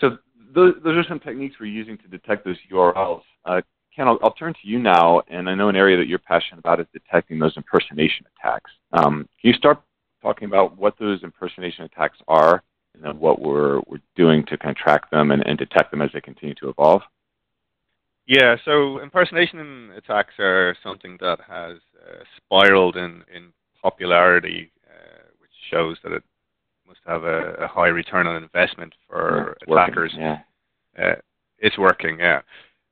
So 0.00 0.18
those, 0.54 0.74
those 0.84 0.96
are 0.96 1.08
some 1.08 1.20
techniques 1.20 1.56
we're 1.58 1.66
using 1.66 1.96
to 1.98 2.08
detect 2.08 2.44
those 2.44 2.56
URLs. 2.70 3.22
Uh, 3.44 3.60
Ken, 3.94 4.08
I'll, 4.08 4.18
I'll, 4.22 4.32
turn 4.32 4.54
to 4.54 4.68
you 4.68 4.78
now, 4.78 5.22
and 5.28 5.48
I 5.48 5.54
know 5.54 5.68
an 5.68 5.76
area 5.76 5.98
that 5.98 6.08
you're 6.08 6.18
passionate 6.18 6.58
about 6.58 6.80
is 6.80 6.86
detecting 6.94 7.38
those 7.38 7.54
impersonation 7.56 8.24
attacks. 8.38 8.70
Um, 8.94 9.28
can 9.40 9.50
you 9.50 9.52
start 9.52 9.82
talking 10.22 10.46
about 10.46 10.78
what 10.78 10.94
those 10.98 11.22
impersonation 11.22 11.84
attacks 11.84 12.18
are, 12.28 12.62
and 12.94 13.02
then 13.02 13.18
what 13.18 13.40
we're, 13.40 13.80
we're 13.86 13.98
doing 14.16 14.44
to 14.46 14.56
kind 14.56 14.70
of 14.70 14.76
track 14.76 15.10
them 15.10 15.30
and, 15.30 15.42
and 15.46 15.58
detect 15.58 15.90
them 15.90 16.02
as 16.02 16.10
they 16.14 16.20
continue 16.20 16.54
to 16.56 16.68
evolve? 16.68 17.02
Yeah, 18.26 18.56
so 18.64 19.00
impersonation 19.00 19.90
attacks 19.96 20.34
are 20.38 20.76
something 20.82 21.18
that 21.20 21.38
has 21.48 21.78
uh, 22.00 22.22
spiraled 22.36 22.96
in, 22.96 23.24
in 23.34 23.52
popularity, 23.82 24.70
uh, 24.88 25.24
which 25.38 25.50
shows 25.70 25.96
that 26.04 26.12
it 26.12 26.22
must 26.86 27.00
have 27.06 27.24
a, 27.24 27.54
a 27.54 27.66
high 27.66 27.88
return 27.88 28.26
on 28.26 28.42
investment 28.42 28.94
for 29.08 29.56
yeah, 29.66 29.74
attackers. 29.74 30.12
Working, 30.12 30.20
yeah. 30.20 31.04
Uh, 31.04 31.14
it's 31.58 31.78
working, 31.78 32.18
yeah. 32.20 32.42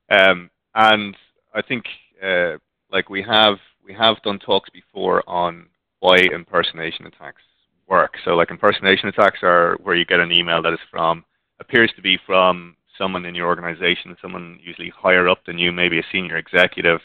Um, 0.09 0.49
and 0.75 1.15
I 1.53 1.61
think 1.61 1.85
uh, 2.23 2.57
like 2.91 3.09
we 3.09 3.23
have 3.23 3.57
we 3.83 3.93
have 3.93 4.21
done 4.23 4.39
talks 4.39 4.69
before 4.69 5.27
on 5.27 5.67
why 6.01 6.17
impersonation 6.17 7.05
attacks 7.05 7.41
work. 7.87 8.15
So 8.25 8.31
like 8.31 8.51
impersonation 8.51 9.07
attacks 9.09 9.39
are 9.41 9.77
where 9.81 9.95
you 9.95 10.05
get 10.05 10.19
an 10.19 10.31
email 10.31 10.61
that 10.61 10.73
is 10.73 10.79
from 10.91 11.23
appears 11.59 11.91
to 11.95 12.01
be 12.01 12.17
from 12.25 12.75
someone 12.97 13.25
in 13.25 13.35
your 13.35 13.47
organization, 13.47 14.17
someone 14.21 14.59
usually 14.61 14.91
higher 14.95 15.29
up 15.29 15.45
than 15.45 15.57
you, 15.57 15.71
maybe 15.71 15.99
a 15.99 16.03
senior 16.11 16.37
executive, 16.37 16.99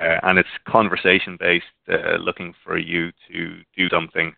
uh, 0.00 0.18
and 0.22 0.38
it's 0.38 0.48
conversation 0.68 1.36
based, 1.40 1.64
uh, 1.90 2.16
looking 2.16 2.54
for 2.62 2.78
you 2.78 3.10
to 3.28 3.60
do 3.76 3.88
something 3.88 4.34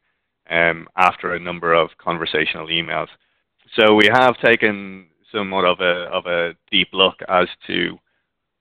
um, 0.51 0.89
after 0.97 1.35
a 1.35 1.41
number 1.41 1.75
of 1.75 1.91
conversational 1.99 2.69
emails. 2.69 3.09
So 3.77 3.95
we 3.95 4.09
have 4.13 4.41
taken 4.41 5.09
somewhat 5.33 5.65
of 5.65 5.81
a 5.81 6.09
of 6.11 6.27
a 6.27 6.55
deep 6.71 6.89
look 6.93 7.17
as 7.29 7.49
to 7.67 7.99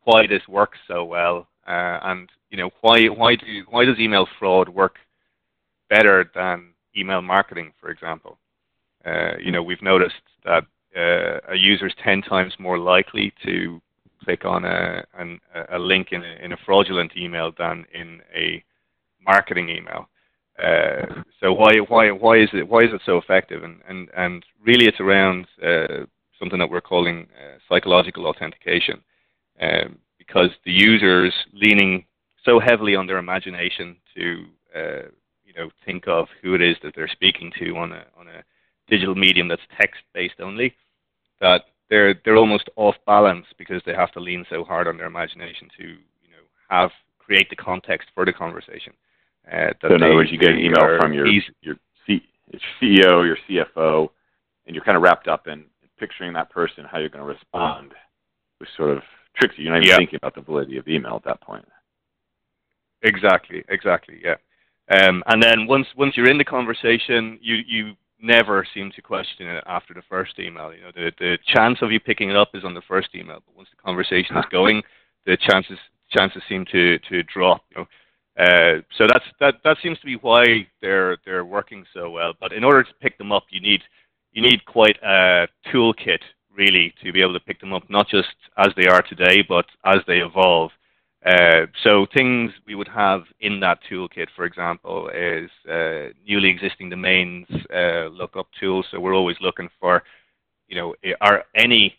why 0.04 0.28
this 0.28 0.42
works 0.50 0.80
so 0.88 1.06
well, 1.06 1.48
uh, 1.68 2.00
and 2.04 2.30
you 2.50 2.58
know 2.58 2.72
why 2.82 3.06
why 3.06 3.36
do 3.36 3.64
why 3.70 3.86
does 3.86 4.00
email 4.00 4.28
fraud 4.40 4.68
work 4.68 4.96
better 5.90 6.30
than 6.36 6.74
email 6.96 7.22
marketing, 7.22 7.74
for 7.80 7.90
example? 7.90 8.38
Uh, 9.06 9.38
you 9.40 9.52
know 9.52 9.64
we've 9.64 9.82
noticed 9.82 10.16
that 10.44 10.64
uh, 10.96 11.40
a 11.54 11.56
user 11.56 11.88
is 11.88 11.94
10 12.04 12.22
times 12.24 12.54
more 12.60 12.80
likely 12.80 13.32
to 13.46 13.80
click 14.24 14.46
on 14.46 14.66
a, 14.66 15.06
an, 15.18 15.40
a 15.72 15.80
link 15.80 16.10
in 16.12 16.24
a, 16.24 16.44
in 16.44 16.52
a 16.54 16.58
fraudulent 16.66 17.12
email 17.16 17.52
than 17.58 17.86
in 17.94 18.20
a 18.36 18.64
marketing 19.26 19.70
email. 19.70 20.10
Uh, 20.62 21.22
so 21.40 21.54
why 21.54 21.78
why 21.88 22.10
why 22.10 22.38
is 22.40 22.50
it 22.54 22.68
why 22.68 22.80
is 22.80 22.92
it 22.92 23.02
so 23.06 23.18
effective? 23.18 23.64
And 23.64 23.80
and 23.88 24.10
and 24.18 24.44
really, 24.66 24.88
it's 24.88 25.00
around 25.00 25.46
uh, 25.64 26.06
something 26.40 26.58
that 26.58 26.70
we're 26.70 26.82
calling 26.82 27.28
uh, 27.40 27.58
psychological 27.70 28.26
authentication, 28.26 29.02
um, 29.62 30.00
because 30.18 30.50
the 30.66 30.72
users 30.72 31.34
leaning 31.54 32.06
so 32.44 32.60
heavily 32.60 32.96
on 32.96 33.06
their 33.06 33.18
imagination 33.18 33.98
to 34.16 34.46
uh, 34.76 35.08
know 35.58 35.70
think 35.86 36.08
of 36.08 36.28
who 36.42 36.54
it 36.54 36.62
is 36.62 36.76
that 36.84 36.94
they're 36.96 37.08
speaking 37.08 37.52
to 37.60 37.76
on 37.78 37.92
a 37.92 38.06
on 38.18 38.28
a 38.28 38.44
digital 38.88 39.16
medium 39.16 39.48
that's 39.48 39.62
text 39.78 40.02
based 40.14 40.40
only, 40.40 40.76
that 41.42 41.64
they're 41.90 42.16
they're 42.26 42.38
almost 42.38 42.70
off 42.76 42.96
balance 43.06 43.46
because 43.58 43.82
they 43.86 43.94
have 43.94 44.12
to 44.12 44.20
lean 44.20 44.46
so 44.50 44.64
hard 44.64 44.88
on 44.88 44.98
their 44.98 45.08
imagination 45.08 45.68
to 45.78 45.84
you 45.84 46.32
know 46.32 46.44
have 46.70 46.92
create 47.20 47.50
the 47.50 47.56
context 47.56 48.10
for 48.14 48.26
the 48.26 48.34
conversation. 48.34 48.94
Uh, 49.52 49.72
so 49.82 49.94
in 49.94 50.04
other 50.04 50.16
words, 50.16 50.32
you 50.32 50.38
get 50.38 50.52
an 50.52 50.60
email 50.60 50.98
from 51.00 51.14
your 51.14 51.28
easy. 51.28 51.48
your 51.62 51.76
C, 52.06 52.22
CEO, 52.82 53.26
your 53.26 53.38
CFO, 53.50 54.10
and 54.66 54.76
you're 54.76 54.84
kind 54.84 54.98
of 54.98 55.04
wrapped 55.04 55.28
up 55.28 55.48
in 55.48 55.66
picturing 55.98 56.34
that 56.34 56.50
person, 56.50 56.86
how 56.86 57.00
you're 57.00 57.10
going 57.10 57.26
to 57.26 57.34
respond, 57.34 57.94
which 58.60 58.70
sort 58.76 58.92
of 58.92 59.04
tricks 59.36 59.56
you. 59.58 59.66
You're 59.66 59.74
not 59.74 59.80
even 59.80 59.90
yeah. 59.90 59.98
thinking 59.98 60.18
about 60.18 60.36
the 60.36 60.42
validity 60.42 60.78
of 60.78 60.86
the 60.86 60.96
email 60.96 61.16
at 61.16 61.24
that 61.24 61.42
point. 61.42 61.68
Exactly, 63.04 63.64
exactly, 63.70 64.20
yeah. 64.24 64.36
Um, 64.90 65.24
and 65.28 65.42
then 65.44 65.68
once 65.68 65.88
once 65.98 66.16
you're 66.16 66.30
in 66.30 66.38
the 66.38 66.46
conversation, 66.46 67.40
you 67.42 67.56
you 67.68 67.94
never 68.22 68.66
seem 68.74 68.92
to 68.96 69.02
question 69.02 69.48
it 69.48 69.64
after 69.68 69.94
the 69.94 70.02
first 70.10 70.40
email. 70.40 70.74
You 70.74 70.82
know, 70.82 70.92
the 70.94 71.12
the 71.20 71.38
chance 71.46 71.80
of 71.82 71.92
you 71.92 72.00
picking 72.00 72.30
it 72.30 72.36
up 72.36 72.50
is 72.54 72.64
on 72.64 72.74
the 72.74 72.82
first 72.88 73.10
email, 73.14 73.42
but 73.46 73.56
once 73.56 73.70
the 73.70 73.82
conversation 73.82 74.38
is 74.38 74.46
going, 74.52 74.82
the 75.26 75.38
chances 75.38 75.78
chances 76.10 76.42
seem 76.48 76.66
to 76.72 77.00
to 77.10 77.24
drop. 77.24 77.64
You 77.72 77.82
know. 77.82 77.88
Uh, 78.38 78.82
so 78.98 79.08
that's 79.08 79.26
that 79.40 79.56
that 79.64 79.78
seems 79.82 80.00
to 80.00 80.06
be 80.06 80.16
why 80.16 80.68
they're 80.82 81.18
they're 81.26 81.46
working 81.46 81.84
so 81.94 82.10
well. 82.10 82.34
But 82.40 82.54
in 82.54 82.64
order 82.64 82.84
to 82.84 82.94
pick 83.02 83.18
them 83.18 83.32
up, 83.32 83.44
you 83.50 83.60
need 83.60 83.82
you 84.32 84.42
need 84.42 84.64
quite 84.66 84.98
a 85.04 85.48
toolkit 85.74 86.20
really 86.56 86.94
to 87.04 87.12
be 87.12 87.22
able 87.22 87.34
to 87.34 87.40
pick 87.40 87.60
them 87.60 87.74
up, 87.74 87.90
not 87.90 88.08
just 88.08 88.34
as 88.58 88.70
they 88.76 88.88
are 88.88 89.02
today, 89.02 89.44
but 89.48 89.66
as 89.86 89.98
they 90.08 90.20
evolve. 90.20 90.72
Uh, 91.26 91.66
so 91.84 92.06
things 92.16 92.52
we 92.66 92.76
would 92.76 92.88
have 92.88 93.24
in 93.40 93.60
that 93.60 93.80
toolkit, 93.90 94.28
for 94.36 94.46
example, 94.46 95.10
is 95.10 95.50
uh, 95.70 96.14
newly 96.28 96.50
existing 96.50 96.90
domains 96.90 97.48
uh, 97.74 98.08
lookup 98.08 98.48
tools. 98.60 98.86
So 98.92 99.00
we're 99.00 99.16
always 99.16 99.38
looking 99.42 99.70
for, 99.80 100.04
you 100.68 100.78
know, 100.78 100.96
are 101.22 101.44
any 101.56 101.96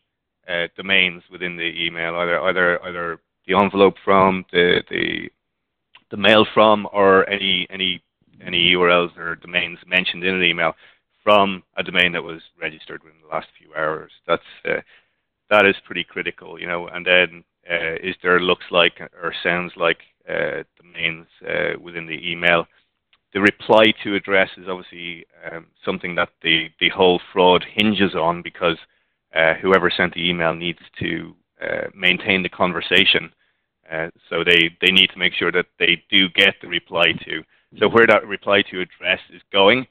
uh, 0.48 0.68
domains 0.76 1.22
within 1.30 1.56
the 1.56 1.72
email, 1.84 2.14
either 2.16 2.40
either 2.42 2.82
either 2.84 3.18
the 3.46 3.54
envelope 3.54 3.94
from, 4.04 4.44
the 4.52 4.82
the 4.88 5.28
the 6.10 6.16
mail 6.16 6.46
from, 6.54 6.88
or 6.92 7.28
any 7.28 7.66
any 7.70 8.00
any 8.44 8.72
URLs 8.72 9.16
or 9.18 9.34
domains 9.36 9.78
mentioned 9.86 10.24
in 10.24 10.36
an 10.36 10.44
email 10.44 10.74
from 11.22 11.62
a 11.76 11.82
domain 11.82 12.12
that 12.12 12.22
was 12.22 12.40
registered 12.60 13.02
within 13.02 13.20
the 13.20 13.34
last 13.34 13.48
few 13.58 13.74
hours. 13.74 14.12
That's 14.26 14.42
uh, 14.64 14.80
that 15.50 15.66
is 15.66 15.76
pretty 15.84 16.04
critical, 16.04 16.58
you 16.58 16.66
know. 16.66 16.88
And 16.88 17.04
then 17.04 17.44
is 17.68 18.16
there 18.22 18.40
looks 18.40 18.64
like 18.70 19.00
or 19.22 19.32
sounds 19.42 19.72
like 19.76 19.98
uh, 20.28 20.62
domains 20.76 21.26
uh, 21.48 21.78
within 21.80 22.06
the 22.06 22.30
email. 22.30 22.66
The 23.32 23.40
reply 23.40 23.92
to 24.04 24.14
address 24.14 24.50
is 24.58 24.68
obviously 24.68 25.24
um, 25.50 25.66
something 25.84 26.14
that 26.16 26.28
the, 26.42 26.68
the 26.80 26.90
whole 26.90 27.20
fraud 27.32 27.64
hinges 27.74 28.14
on 28.14 28.42
because 28.42 28.76
uh, 29.34 29.54
whoever 29.54 29.90
sent 29.90 30.14
the 30.14 30.28
email 30.28 30.54
needs 30.54 30.80
to 30.98 31.34
uh, 31.62 31.88
maintain 31.94 32.42
the 32.42 32.48
conversation. 32.50 33.32
Uh, 33.90 34.08
so 34.28 34.44
they, 34.44 34.70
they 34.82 34.92
need 34.92 35.08
to 35.10 35.18
make 35.18 35.32
sure 35.32 35.50
that 35.50 35.66
they 35.78 36.02
do 36.10 36.28
get 36.30 36.54
the 36.60 36.68
reply 36.68 37.12
to. 37.24 37.42
So 37.78 37.88
where 37.88 38.06
that 38.06 38.26
reply 38.26 38.62
to 38.70 38.80
address 38.80 39.20
is 39.32 39.42
going 39.50 39.86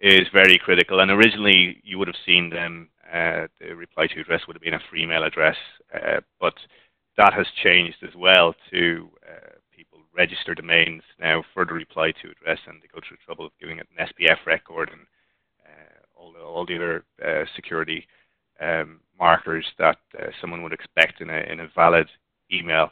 is 0.00 0.28
very 0.32 0.58
critical. 0.58 1.00
And 1.00 1.10
originally 1.10 1.80
you 1.82 1.98
would 1.98 2.08
have 2.08 2.16
seen 2.24 2.50
them, 2.50 2.88
the 3.12 3.74
reply 3.74 4.06
to 4.06 4.20
address 4.20 4.42
would 4.46 4.54
have 4.54 4.62
been 4.62 4.74
a 4.74 4.80
free 4.88 5.02
email 5.02 5.24
address, 5.24 5.56
but 6.40 6.54
that 7.16 7.32
has 7.32 7.46
changed 7.62 7.98
as 8.02 8.14
well 8.16 8.54
to 8.70 9.08
uh, 9.28 9.50
people 9.74 9.98
register 10.16 10.54
domains 10.54 11.02
now 11.20 11.42
for 11.54 11.64
the 11.64 11.72
reply 11.72 12.12
to 12.12 12.30
address 12.30 12.58
and 12.66 12.80
they 12.82 12.88
go 12.92 13.00
through 13.06 13.16
trouble 13.24 13.46
of 13.46 13.52
giving 13.60 13.78
it 13.78 13.86
an 13.96 14.06
SPF 14.06 14.46
record 14.46 14.90
and 14.90 15.02
uh, 15.66 16.20
all, 16.20 16.32
the, 16.32 16.40
all 16.40 16.66
the 16.66 16.76
other 16.76 17.04
uh, 17.24 17.44
security 17.56 18.06
um, 18.60 19.00
markers 19.18 19.66
that 19.78 19.98
uh, 20.18 20.26
someone 20.40 20.62
would 20.62 20.72
expect 20.72 21.20
in 21.20 21.30
a, 21.30 21.40
in 21.50 21.60
a 21.60 21.68
valid 21.74 22.08
email. 22.52 22.90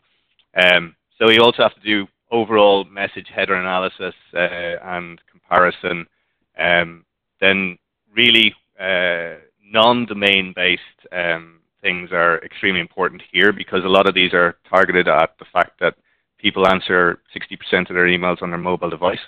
Um, 0.55 0.97
so 1.19 1.31
you 1.31 1.43
also 1.43 1.63
have 1.63 1.75
to 1.75 1.81
do 1.81 2.07
overall 2.31 2.85
message 2.85 3.27
header 3.35 3.55
analysis 3.55 4.15
uh, 4.35 4.77
and 4.83 5.21
comparison. 5.31 6.07
Um, 6.59 7.05
then 7.41 7.79
really 8.15 8.55
uh, 8.81 9.37
non-domain 9.65 10.53
based 10.55 10.83
um, 11.13 11.58
things 11.83 12.11
are 12.13 12.39
extremely 12.45 12.81
important 12.81 13.23
here 13.33 13.53
because 13.53 13.85
a 13.85 13.89
lot 13.89 14.09
of 14.09 14.15
these 14.15 14.35
are 14.35 14.57
targeted 14.69 15.09
at 15.09 15.35
the 15.39 15.45
fact 15.53 15.79
that 15.81 15.95
people 16.39 16.67
answer 16.69 17.19
60% 17.37 17.91
of 17.91 17.95
their 17.95 18.07
emails 18.07 18.43
on 18.43 18.51
their 18.51 18.59
mobile 18.59 18.91
device. 18.91 19.21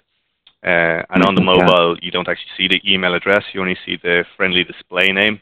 Uh, 0.63 1.01
and 1.11 1.25
on 1.25 1.35
the 1.35 1.41
mm-hmm. 1.41 1.67
mobile, 1.67 1.97
you 2.03 2.11
don't 2.11 2.29
actually 2.29 2.53
see 2.57 2.69
the 2.69 2.83
email 2.87 3.15
address, 3.15 3.45
you 3.53 3.61
only 3.61 3.79
see 3.87 3.97
the 4.03 4.25
friendly 4.37 4.63
display 4.65 5.09
name. 5.09 5.41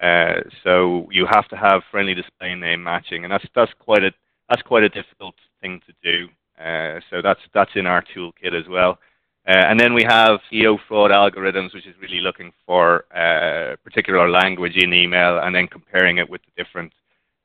Uh, 0.00 0.40
so 0.62 1.06
you 1.10 1.26
have 1.30 1.46
to 1.48 1.56
have 1.56 1.82
friendly 1.90 2.14
display 2.14 2.54
name 2.54 2.82
matching, 2.82 3.24
and 3.24 3.32
that's 3.32 3.44
that's 3.54 3.72
quite 3.78 4.02
a 4.02 4.10
that's 4.48 4.62
quite 4.62 4.82
a 4.82 4.88
difficult 4.88 5.34
thing 5.60 5.80
to 5.86 5.92
do. 6.02 6.28
Uh, 6.62 7.00
so 7.10 7.22
that's 7.22 7.40
that's 7.52 7.70
in 7.76 7.86
our 7.86 8.02
toolkit 8.14 8.58
as 8.58 8.68
well. 8.68 8.98
Uh, 9.46 9.52
and 9.52 9.78
then 9.78 9.92
we 9.92 10.02
have 10.02 10.40
CEO 10.50 10.78
fraud 10.88 11.10
algorithms, 11.10 11.74
which 11.74 11.86
is 11.86 11.94
really 12.00 12.20
looking 12.20 12.50
for 12.64 13.04
uh, 13.14 13.76
particular 13.84 14.28
language 14.30 14.74
in 14.76 14.94
email 14.94 15.38
and 15.38 15.54
then 15.54 15.66
comparing 15.66 16.16
it 16.16 16.28
with 16.28 16.40
the 16.42 16.64
different, 16.64 16.92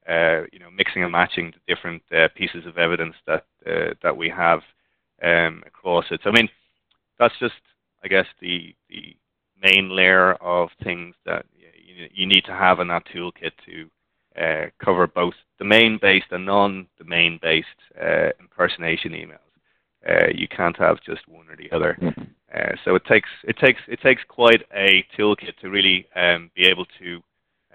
uh, 0.08 0.44
you 0.54 0.60
know, 0.60 0.72
mixing 0.72 1.04
and 1.04 1.12
matching 1.12 1.52
the 1.52 1.76
different 1.76 2.02
uh, 2.16 2.30
pieces 2.36 2.66
of 2.66 2.78
evidence 2.78 3.16
that 3.28 3.46
uh, 3.68 3.94
that 4.02 4.16
we 4.16 4.30
have 4.30 4.62
um, 5.24 5.62
across 5.68 6.06
it. 6.12 6.22
So 6.24 6.30
I 6.30 6.34
mean, 6.34 6.48
that's 7.20 7.38
just, 7.38 7.60
I 8.02 8.08
guess, 8.08 8.28
the 8.40 8.74
the 8.90 9.18
main 9.62 9.94
layer 9.94 10.36
of 10.36 10.70
things 10.82 11.16
that 11.26 11.46
you, 11.54 12.08
you 12.14 12.26
need 12.26 12.46
to 12.46 12.54
have 12.54 12.80
in 12.80 12.88
that 12.88 13.04
toolkit 13.14 13.52
to 13.66 13.90
uh, 14.42 14.70
cover 14.82 15.06
both 15.06 15.34
domain-based 15.58 16.32
and 16.32 16.46
non-domain-based 16.46 17.68
impersonation 18.40 19.12
emails. 19.12 19.49
Uh, 20.08 20.28
you 20.34 20.48
can't 20.48 20.78
have 20.78 21.02
just 21.04 21.28
one 21.28 21.48
or 21.50 21.58
the 21.58 21.72
other. 21.76 21.98
Mm-hmm. 22.02 22.24
Uh, 22.56 22.76
so 22.84 22.96
it 22.96 23.04
takes 23.06 23.30
it 23.44 23.58
takes 23.58 23.82
it 23.88 24.00
takes 24.02 24.22
quite 24.28 24.64
a 24.74 25.06
toolkit 25.18 25.56
to 25.62 25.70
really 25.70 26.08
um, 26.16 26.50
be 26.56 26.66
able 26.66 26.86
to 27.00 27.22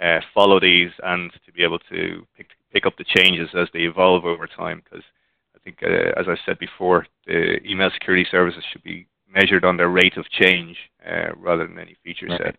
uh, 0.02 0.20
follow 0.32 0.58
these 0.58 0.90
and 1.02 1.30
to 1.44 1.52
be 1.52 1.62
able 1.62 1.78
to 1.78 2.26
pick 2.36 2.48
pick 2.72 2.86
up 2.86 2.96
the 2.96 3.04
changes 3.04 3.48
as 3.54 3.68
they 3.72 3.80
evolve 3.80 4.24
over 4.24 4.46
time. 4.46 4.82
Because 4.84 5.04
I 5.54 5.58
think, 5.60 5.78
uh, 5.82 6.18
as 6.18 6.26
I 6.28 6.36
said 6.44 6.58
before, 6.58 7.06
the 7.26 7.58
email 7.64 7.90
security 7.92 8.26
services 8.30 8.64
should 8.72 8.82
be 8.82 9.06
measured 9.28 9.64
on 9.64 9.76
their 9.76 9.88
rate 9.88 10.16
of 10.16 10.28
change 10.30 10.76
uh, 11.06 11.34
rather 11.36 11.66
than 11.66 11.78
any 11.78 11.96
feature 12.02 12.26
right. 12.26 12.40
set. 12.42 12.56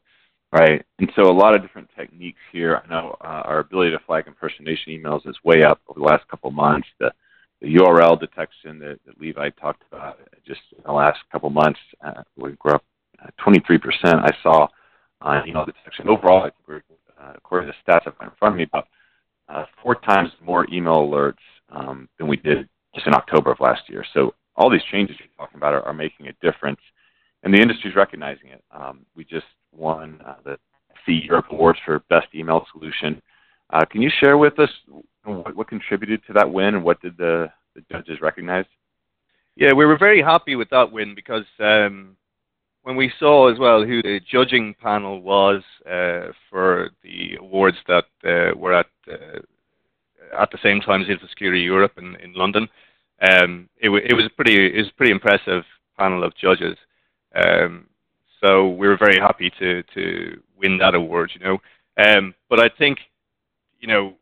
Right. 0.52 0.86
And 1.00 1.12
so 1.16 1.24
a 1.24 1.34
lot 1.34 1.54
of 1.54 1.62
different 1.62 1.90
techniques 1.98 2.40
here. 2.52 2.82
I 2.84 2.88
know 2.88 3.18
uh, 3.20 3.42
our 3.46 3.60
ability 3.60 3.92
to 3.92 4.00
flag 4.06 4.28
impersonation 4.28 4.94
emails 4.94 5.28
is 5.28 5.36
way 5.44 5.64
up 5.64 5.82
over 5.88 6.00
the 6.00 6.06
last 6.06 6.28
couple 6.30 6.50
of 6.50 6.56
months. 6.56 6.88
The, 7.00 7.12
the 7.62 7.76
URL 7.76 8.20
detection 8.20 8.80
that, 8.80 9.00
that 9.06 9.20
Levi 9.20 9.50
talked 9.52 9.84
about 9.92 10.20
just 10.46 10.62
in 10.76 10.84
the 10.86 10.92
last 10.92 11.20
couple 11.32 11.50
months, 11.50 11.80
uh, 12.04 12.24
we 12.36 12.52
grew 12.54 12.74
up 12.74 12.84
uh, 13.24 13.30
23%. 13.46 13.80
I 14.04 14.32
saw 14.44 14.68
on 15.22 15.48
email 15.48 15.66
detection. 15.66 16.10
Overall, 16.10 16.42
I 16.42 16.50
think 16.50 16.56
we're, 16.68 16.84
uh, 17.20 17.34
according 17.36 17.70
to 17.70 17.74
the 17.74 17.92
stats 17.92 18.06
got 18.06 18.24
in 18.24 18.32
front 18.38 18.54
of 18.54 18.58
me, 18.58 18.64
about 18.64 18.88
uh, 19.50 19.66
four 19.82 19.96
times 19.96 20.30
more 20.44 20.68
email 20.72 20.98
alerts 20.98 21.34
um, 21.70 22.10
than 22.18 22.28
we 22.28 22.38
did 22.38 22.68
just 22.94 23.08
in 23.08 23.14
October 23.14 23.52
of 23.52 23.60
last 23.60 23.84
year. 23.88 24.06
So 24.14 24.34
all 24.56 24.70
these 24.70 24.84
changes 24.92 25.18
you're 25.20 25.28
talking 25.38 25.58
about 25.58 25.74
are, 25.74 25.84
are 25.84 25.94
making 25.94 26.28
a 26.28 26.34
difference, 26.42 26.80
and 27.44 27.54
the 27.54 27.62
industry 27.62 27.90
is 27.90 27.96
recognizing 27.96 28.50
it. 28.50 28.64
Um, 28.72 29.06
we 29.16 29.24
just 29.24 29.46
won 29.72 30.22
uh, 30.26 30.36
the 30.44 30.58
CE 31.06 31.26
Europe 31.26 31.48
Awards 31.52 31.80
for 31.86 32.00
Best 32.10 32.28
Email 32.34 32.66
Solution. 32.72 33.22
Uh, 33.72 33.86
can 33.86 34.02
you 34.02 34.10
share 34.20 34.38
with 34.38 34.60
us 34.60 34.70
what, 35.26 35.56
what, 35.56 35.68
contributed 35.68 36.22
to 36.28 36.34
that 36.34 36.52
win 36.52 36.76
and 36.76 36.84
what 36.84 37.02
did 37.02 37.18
the, 37.18 37.50
the, 37.76 37.82
judges 37.92 38.22
recognize? 38.22 38.66
Yeah, 39.56 39.74
we 39.74 39.86
were 39.86 39.98
very 39.98 40.22
happy 40.22 40.56
with 40.56 40.70
that 40.70 40.92
win 40.92 41.16
because 41.16 41.46
um, 41.60 42.16
when 42.84 42.96
we 42.96 43.12
saw 43.20 43.52
as 43.52 43.58
well 43.58 43.84
who 43.84 44.02
the 44.02 44.20
judging 44.30 44.76
panel 44.82 45.22
was 45.22 45.64
uh, 45.86 46.32
for 46.50 46.90
the 47.04 47.36
awards 47.40 47.78
that 47.88 48.06
uh, 48.24 48.58
were 48.58 48.74
at 48.74 48.88
uh, 49.12 49.40
at 50.38 50.52
the 50.52 50.58
same 50.62 50.82
time 50.82 51.02
as 51.02 51.08
InfoSecurity 51.08 51.64
Europe 51.64 51.94
in, 51.98 52.16
in 52.16 52.34
London, 52.34 52.68
um, 53.22 53.70
it, 53.78 53.90
it, 53.90 54.14
was 54.14 54.30
pretty 54.36 54.68
it 54.68 54.78
was 54.78 54.92
pretty 54.98 55.12
impressive 55.12 55.64
panel 55.98 56.24
of 56.24 56.36
judges. 56.36 56.78
Um, 57.36 57.88
so 58.42 58.70
we 58.70 58.88
were 58.88 58.98
very 58.98 59.20
happy 59.20 59.52
to 59.60 59.84
to 59.94 60.42
win 60.58 60.78
that 60.80 60.96
award, 60.96 61.32
you 61.34 61.46
know. 61.46 61.60
Um, 61.98 62.36
but 62.50 62.60
I 62.60 62.70
think, 62.70 63.00
you 63.80 63.88
know, 63.88 64.16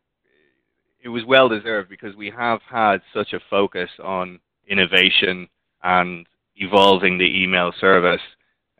it 1.04 1.10
was 1.10 1.22
well 1.26 1.48
deserved 1.48 1.90
because 1.90 2.16
we 2.16 2.30
have 2.30 2.60
had 2.68 3.02
such 3.12 3.34
a 3.34 3.40
focus 3.50 3.90
on 4.02 4.40
innovation 4.66 5.46
and 5.82 6.26
evolving 6.56 7.18
the 7.18 7.42
email 7.42 7.72
service, 7.78 8.22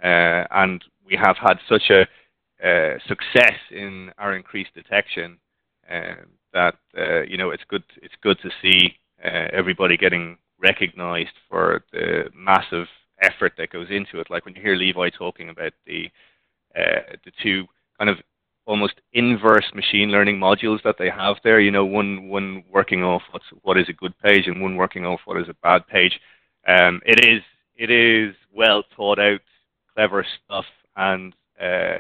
uh, 0.03 0.45
and 0.51 0.83
we 1.07 1.15
have 1.15 1.37
had 1.37 1.59
such 1.69 1.91
a 1.91 2.03
uh, 2.67 2.99
success 3.07 3.59
in 3.71 4.11
our 4.17 4.35
increased 4.35 4.73
detection 4.75 5.37
uh, 5.93 6.15
that 6.55 6.77
uh, 6.99 7.21
you 7.23 7.37
know 7.37 7.51
it's 7.51 7.63
good 7.69 7.83
it's 8.01 8.15
good 8.23 8.39
to 8.41 8.49
see 8.63 8.95
uh, 9.23 9.49
everybody 9.53 9.99
getting 9.99 10.39
recognized 10.59 11.35
for 11.51 11.85
the 11.93 12.25
massive 12.35 12.87
effort 13.21 13.53
that 13.59 13.71
goes 13.71 13.89
into 13.91 14.19
it. 14.19 14.31
Like 14.31 14.47
when 14.47 14.55
you 14.55 14.63
hear 14.63 14.77
Levi 14.77 15.11
talking 15.11 15.51
about 15.51 15.75
the 15.87 16.09
uh, 16.75 17.17
the 17.25 17.33
two 17.43 17.67
kind 17.99 18.09
of 18.09 18.17
almost 18.67 18.95
inverse 19.13 19.71
machine 19.75 20.11
learning 20.11 20.39
modules 20.39 20.83
that 20.85 20.97
they 20.99 21.11
have 21.11 21.37
there. 21.45 21.61
You 21.61 21.71
know, 21.71 21.85
one 21.85 22.29
one 22.29 22.65
working 22.71 23.03
off 23.03 23.23
what's 23.31 23.45
what 23.63 23.79
is 23.79 23.89
a 23.89 23.93
good 23.93 24.19
page 24.19 24.47
and 24.47 24.61
one 24.61 24.77
working 24.77 25.05
off 25.05 25.21
what 25.25 25.41
is 25.41 25.49
a 25.49 25.57
bad 25.63 25.87
page. 25.87 26.21
Um, 26.67 27.01
it 27.05 27.25
is 27.25 27.43
it 27.77 27.91
is 27.91 28.35
well 28.53 28.83
thought 28.97 29.19
out, 29.19 29.41
clever 29.95 30.25
stuff, 30.45 30.67
and 30.97 31.35
uh, 31.61 31.99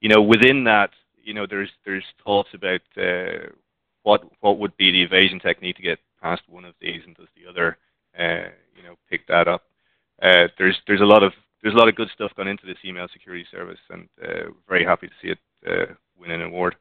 you 0.00 0.08
know 0.08 0.22
within 0.22 0.64
that, 0.64 0.90
you 1.22 1.34
know 1.34 1.46
there's 1.48 1.70
there's 1.84 2.04
thoughts 2.24 2.50
about 2.54 2.82
uh, 2.96 3.48
what 4.02 4.22
what 4.40 4.58
would 4.58 4.76
be 4.76 4.90
the 4.90 5.02
evasion 5.02 5.38
technique 5.40 5.76
to 5.76 5.82
get 5.82 5.98
past 6.20 6.42
one 6.48 6.64
of 6.64 6.74
these, 6.80 7.02
and 7.06 7.16
does 7.16 7.28
the 7.36 7.48
other 7.48 7.78
uh, 8.18 8.50
you 8.76 8.82
know 8.82 8.96
pick 9.08 9.26
that 9.28 9.48
up? 9.48 9.62
uh, 10.22 10.46
there's 10.56 10.76
there's 10.86 11.00
a 11.00 11.04
lot 11.06 11.22
of 11.22 11.32
there's 11.62 11.74
a 11.74 11.78
lot 11.78 11.88
of 11.88 11.94
good 11.94 12.10
stuff 12.14 12.32
gone 12.36 12.48
into 12.48 12.66
this 12.66 12.78
email 12.84 13.06
security 13.12 13.46
service, 13.50 13.78
and 13.90 14.08
uh, 14.22 14.50
very 14.68 14.84
happy 14.84 15.06
to 15.06 15.12
see 15.22 15.28
it 15.28 15.38
uh, 15.66 15.94
win 16.18 16.30
an 16.30 16.42
award. 16.42 16.76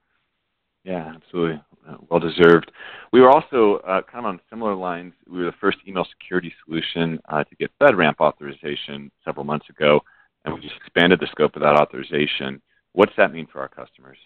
Yeah, 0.84 1.14
absolutely, 1.16 1.62
uh, 1.88 1.98
well 2.10 2.20
deserved. 2.20 2.72
We 3.14 3.22
were 3.22 3.30
also 3.30 3.76
uh, 3.88 4.02
kind 4.02 4.26
of 4.26 4.30
on 4.30 4.40
similar 4.50 4.74
lines. 4.74 5.14
We 5.30 5.40
were 5.40 5.46
the 5.46 5.58
first 5.62 5.78
email 5.88 6.06
security 6.20 6.52
solution 6.66 7.20
uh, 7.30 7.44
to 7.44 7.56
get 7.56 7.72
FedRAMP 7.80 8.16
authorization 8.20 9.12
several 9.24 9.46
months 9.46 9.70
ago, 9.70 10.02
and 10.44 10.56
we 10.56 10.62
just 10.62 10.76
expanded 10.76 11.20
the 11.20 11.28
scope 11.28 11.56
of 11.56 11.62
that 11.62 11.80
authorization. 11.80 12.62
What's 12.94 13.14
that 13.18 13.32
mean 13.32 13.48
for 13.52 13.62
our 13.62 13.70
customers? 13.70 14.18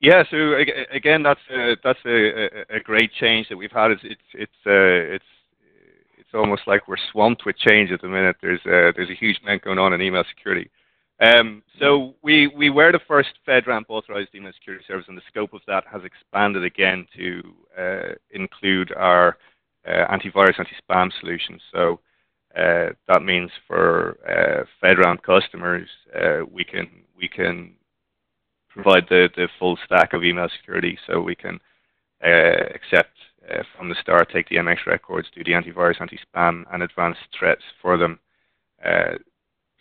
Yeah, 0.00 0.24
so 0.30 0.54
again, 0.92 1.22
that's 1.22 1.40
a, 1.54 1.76
that's 1.84 1.98
a, 2.04 2.76
a, 2.76 2.80
great 2.80 3.12
change 3.20 3.48
that 3.48 3.56
we've 3.56 3.70
had. 3.70 3.92
It's 3.92 4.02
it's 4.02 4.20
it's, 4.34 4.52
it's 4.66 5.24
it's 6.32 6.38
almost 6.38 6.62
like 6.66 6.88
we're 6.88 6.96
swamped 7.10 7.44
with 7.44 7.56
change 7.58 7.90
at 7.90 8.00
the 8.00 8.08
minute. 8.08 8.36
There's 8.40 8.64
a, 8.64 8.92
there's 8.96 9.10
a 9.10 9.14
huge 9.14 9.38
amount 9.42 9.62
going 9.62 9.78
on 9.78 9.92
in 9.92 10.00
email 10.00 10.24
security. 10.34 10.70
Um, 11.20 11.62
so 11.78 12.14
we, 12.22 12.46
we 12.46 12.70
were 12.70 12.90
the 12.90 13.00
first 13.06 13.28
FedRAMP 13.46 13.84
authorized 13.88 14.34
email 14.34 14.52
security 14.54 14.82
service, 14.88 15.04
and 15.08 15.16
the 15.16 15.22
scope 15.28 15.52
of 15.52 15.60
that 15.66 15.84
has 15.92 16.02
expanded 16.04 16.64
again 16.64 17.06
to 17.16 17.42
uh, 17.78 18.14
include 18.30 18.92
our 18.96 19.36
uh, 19.86 20.06
antivirus, 20.10 20.58
anti-spam 20.58 21.10
solutions. 21.20 21.60
So 21.70 22.00
uh, 22.56 22.90
that 23.08 23.22
means 23.22 23.50
for 23.66 24.16
uh, 24.26 24.64
FedRAMP 24.82 25.22
customers, 25.22 25.88
uh, 26.18 26.40
we 26.50 26.64
can 26.64 26.88
we 27.16 27.28
can 27.28 27.74
provide 28.70 29.04
the, 29.10 29.28
the 29.36 29.48
full 29.58 29.78
stack 29.84 30.14
of 30.14 30.24
email 30.24 30.48
security. 30.58 30.98
So 31.06 31.20
we 31.20 31.34
can 31.34 31.60
uh, 32.24 32.68
accept 32.74 33.10
uh, 33.50 33.62
from 33.76 33.88
the 33.88 33.96
start, 34.00 34.30
take 34.32 34.48
the 34.48 34.56
MX 34.56 34.86
records, 34.86 35.28
do 35.34 35.42
the 35.44 35.52
antivirus, 35.52 36.00
anti-spam, 36.00 36.64
and 36.72 36.82
advanced 36.82 37.20
threats 37.38 37.62
for 37.80 37.96
them. 37.96 38.18
Uh, 38.84 39.16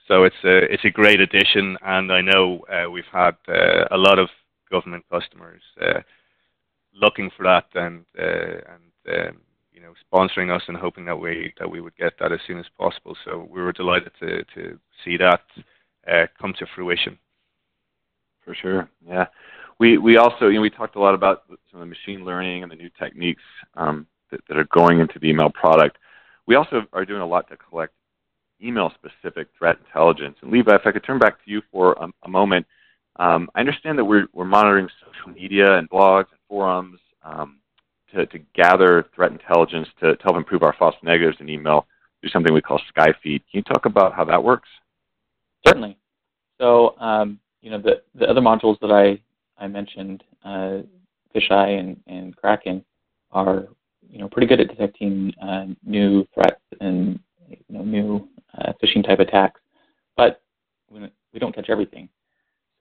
so 0.07 0.23
it's 0.23 0.43
a 0.43 0.57
it's 0.73 0.85
a 0.85 0.89
great 0.89 1.21
addition, 1.21 1.77
and 1.83 2.11
I 2.11 2.21
know 2.21 2.65
uh, 2.71 2.89
we've 2.89 3.03
had 3.11 3.35
uh, 3.47 3.85
a 3.91 3.97
lot 3.97 4.19
of 4.19 4.29
government 4.69 5.05
customers 5.11 5.61
uh, 5.81 6.01
looking 6.93 7.29
for 7.35 7.43
that 7.43 7.65
and 7.75 8.05
uh, 8.19 8.73
and 8.73 9.29
um, 9.29 9.41
you 9.73 9.81
know 9.81 9.93
sponsoring 10.11 10.53
us 10.53 10.63
and 10.67 10.75
hoping 10.75 11.05
that 11.05 11.15
we 11.15 11.53
that 11.59 11.69
we 11.69 11.81
would 11.81 11.95
get 11.95 12.13
that 12.19 12.31
as 12.31 12.39
soon 12.45 12.59
as 12.59 12.65
possible. 12.77 13.15
So 13.23 13.47
we 13.49 13.61
were 13.61 13.71
delighted 13.71 14.11
to 14.19 14.43
to 14.55 14.79
see 15.05 15.17
that 15.17 15.41
come 16.39 16.53
to 16.59 16.65
fruition. 16.75 17.17
For 18.43 18.55
sure, 18.55 18.89
yeah 19.07 19.27
we 19.81 19.97
we 19.97 20.17
also 20.17 20.47
you 20.47 20.55
know 20.55 20.61
we 20.61 20.69
talked 20.69 20.95
a 20.95 20.99
lot 20.99 21.15
about 21.15 21.43
some 21.71 21.81
of 21.81 21.87
the 21.87 21.87
machine 21.87 22.23
learning 22.23 22.61
and 22.61 22.71
the 22.71 22.75
new 22.75 22.89
techniques 22.99 23.41
um, 23.75 24.05
that, 24.29 24.39
that, 24.47 24.55
are 24.55 24.67
going 24.71 24.99
into 24.99 25.17
the 25.17 25.27
email 25.27 25.49
product. 25.49 25.97
We 26.45 26.53
also 26.53 26.83
are 26.93 27.03
doing 27.03 27.21
a 27.21 27.25
lot 27.25 27.49
to 27.49 27.57
collect 27.57 27.91
email 28.63 28.93
specific 28.93 29.47
threat 29.57 29.77
intelligence. 29.83 30.37
And 30.43 30.51
Levi, 30.51 30.75
if 30.75 30.81
I 30.85 30.91
could 30.91 31.03
turn 31.03 31.17
back 31.17 31.43
to 31.43 31.49
you 31.49 31.63
for 31.71 31.93
a, 31.93 32.07
a 32.23 32.29
moment, 32.29 32.67
um, 33.15 33.49
I 33.55 33.59
understand 33.59 33.97
that 33.97 34.05
we're 34.05 34.27
we're 34.33 34.45
monitoring 34.45 34.87
social 35.03 35.33
media 35.33 35.79
and 35.79 35.89
blogs 35.89 36.29
and 36.29 36.39
forums 36.47 36.99
um, 37.23 37.57
to, 38.13 38.27
to 38.27 38.37
gather 38.53 39.07
threat 39.15 39.31
intelligence 39.31 39.87
to, 39.99 40.15
to 40.15 40.23
help 40.23 40.37
improve 40.37 40.61
our 40.61 40.75
false 40.77 40.95
negatives 41.01 41.37
in 41.39 41.49
email 41.49 41.87
through 42.19 42.29
something 42.29 42.53
we 42.53 42.61
call 42.61 42.79
Skyfeed. 42.95 43.15
Can 43.23 43.53
you 43.53 43.63
talk 43.63 43.87
about 43.87 44.13
how 44.13 44.25
that 44.25 44.43
works? 44.43 44.69
Certainly. 45.65 45.97
So, 46.59 46.95
um, 46.99 47.39
you 47.63 47.71
know, 47.71 47.81
the, 47.81 48.03
the 48.13 48.27
other 48.27 48.41
modules 48.41 48.79
that 48.81 48.91
I 48.91 49.19
I 49.61 49.67
mentioned, 49.67 50.23
uh, 50.43 50.79
Fisheye 51.33 51.79
and, 51.79 51.97
and 52.07 52.35
Kraken 52.35 52.83
are 53.31 53.67
you 54.09 54.19
know 54.19 54.27
pretty 54.27 54.47
good 54.47 54.59
at 54.59 54.67
detecting 54.67 55.33
uh, 55.41 55.65
new 55.85 56.27
threats 56.33 56.61
and 56.81 57.19
you 57.47 57.57
know, 57.69 57.83
new 57.83 58.27
uh, 58.57 58.73
phishing 58.83 59.05
type 59.05 59.19
attacks, 59.19 59.61
but 60.17 60.41
we 60.89 61.39
don't 61.39 61.55
catch 61.55 61.69
everything. 61.69 62.09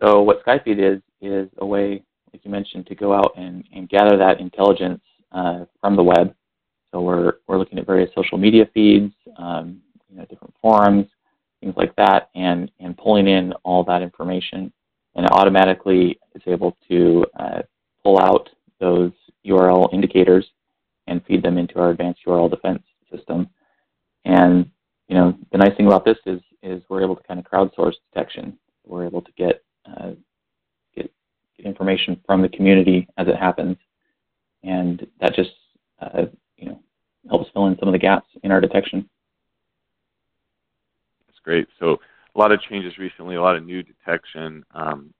So 0.02 0.22
what 0.22 0.44
Skyfeed 0.44 0.96
is 0.96 1.02
is 1.20 1.48
a 1.58 1.66
way, 1.66 2.02
like 2.32 2.44
you 2.44 2.50
mentioned, 2.50 2.86
to 2.86 2.94
go 2.94 3.12
out 3.12 3.32
and, 3.36 3.64
and 3.74 3.88
gather 3.88 4.16
that 4.16 4.40
intelligence 4.40 5.02
uh, 5.32 5.66
from 5.80 5.94
the 5.96 6.02
web. 6.02 6.34
So 6.90 7.00
we're 7.02 7.34
we're 7.46 7.58
looking 7.58 7.78
at 7.78 7.86
various 7.86 8.10
social 8.16 8.38
media 8.38 8.68
feeds, 8.74 9.12
um, 9.36 9.80
you 10.08 10.16
know, 10.16 10.24
different 10.24 10.54
forums, 10.60 11.06
things 11.60 11.74
like 11.76 11.94
that, 11.96 12.30
and 12.34 12.70
and 12.80 12.96
pulling 12.96 13.28
in 13.28 13.52
all 13.64 13.84
that 13.84 14.02
information 14.02 14.72
and 15.14 15.26
it 15.26 15.32
automatically 15.32 16.18
is 16.34 16.42
able 16.46 16.76
to 16.88 17.26
uh, 17.38 17.62
pull 18.02 18.18
out 18.18 18.48
those 18.78 19.12
URL 19.46 19.92
indicators 19.92 20.46
and 21.06 21.24
feed 21.26 21.42
them 21.42 21.58
into 21.58 21.78
our 21.78 21.90
advanced 21.90 22.20
URL 22.26 22.50
defense 22.50 22.82
system. 23.12 23.48
And 24.24 24.70
you 25.08 25.16
know, 25.16 25.36
the 25.50 25.58
nice 25.58 25.76
thing 25.76 25.86
about 25.86 26.04
this 26.04 26.18
is 26.26 26.40
is 26.62 26.82
we're 26.88 27.02
able 27.02 27.16
to 27.16 27.22
kind 27.24 27.40
of 27.40 27.46
crowdsource 27.46 27.94
detection. 28.12 28.56
We're 28.86 29.06
able 29.06 29.22
to 29.22 29.32
get 29.36 29.64
uh, 29.86 30.10
get, 30.94 31.10
get 31.56 31.66
information 31.66 32.20
from 32.26 32.42
the 32.42 32.48
community 32.48 33.08
as 33.16 33.26
it 33.26 33.36
happens, 33.36 33.76
and 34.62 35.06
that 35.20 35.34
just 35.34 35.50
uh, 36.00 36.26
you 36.56 36.66
know 36.66 36.80
helps 37.28 37.50
fill 37.52 37.66
in 37.66 37.78
some 37.78 37.88
of 37.88 37.92
the 37.92 37.98
gaps 37.98 38.28
in 38.44 38.52
our 38.52 38.60
detection. 38.60 39.08
That's 41.26 41.40
great. 41.40 41.66
So 41.78 42.00
a 42.34 42.38
lot 42.38 42.52
of 42.52 42.60
changes 42.62 42.98
recently, 42.98 43.36
a 43.36 43.42
lot 43.42 43.56
of 43.56 43.64
new 43.64 43.82
detection. 43.82 44.64
Um, 44.74 45.12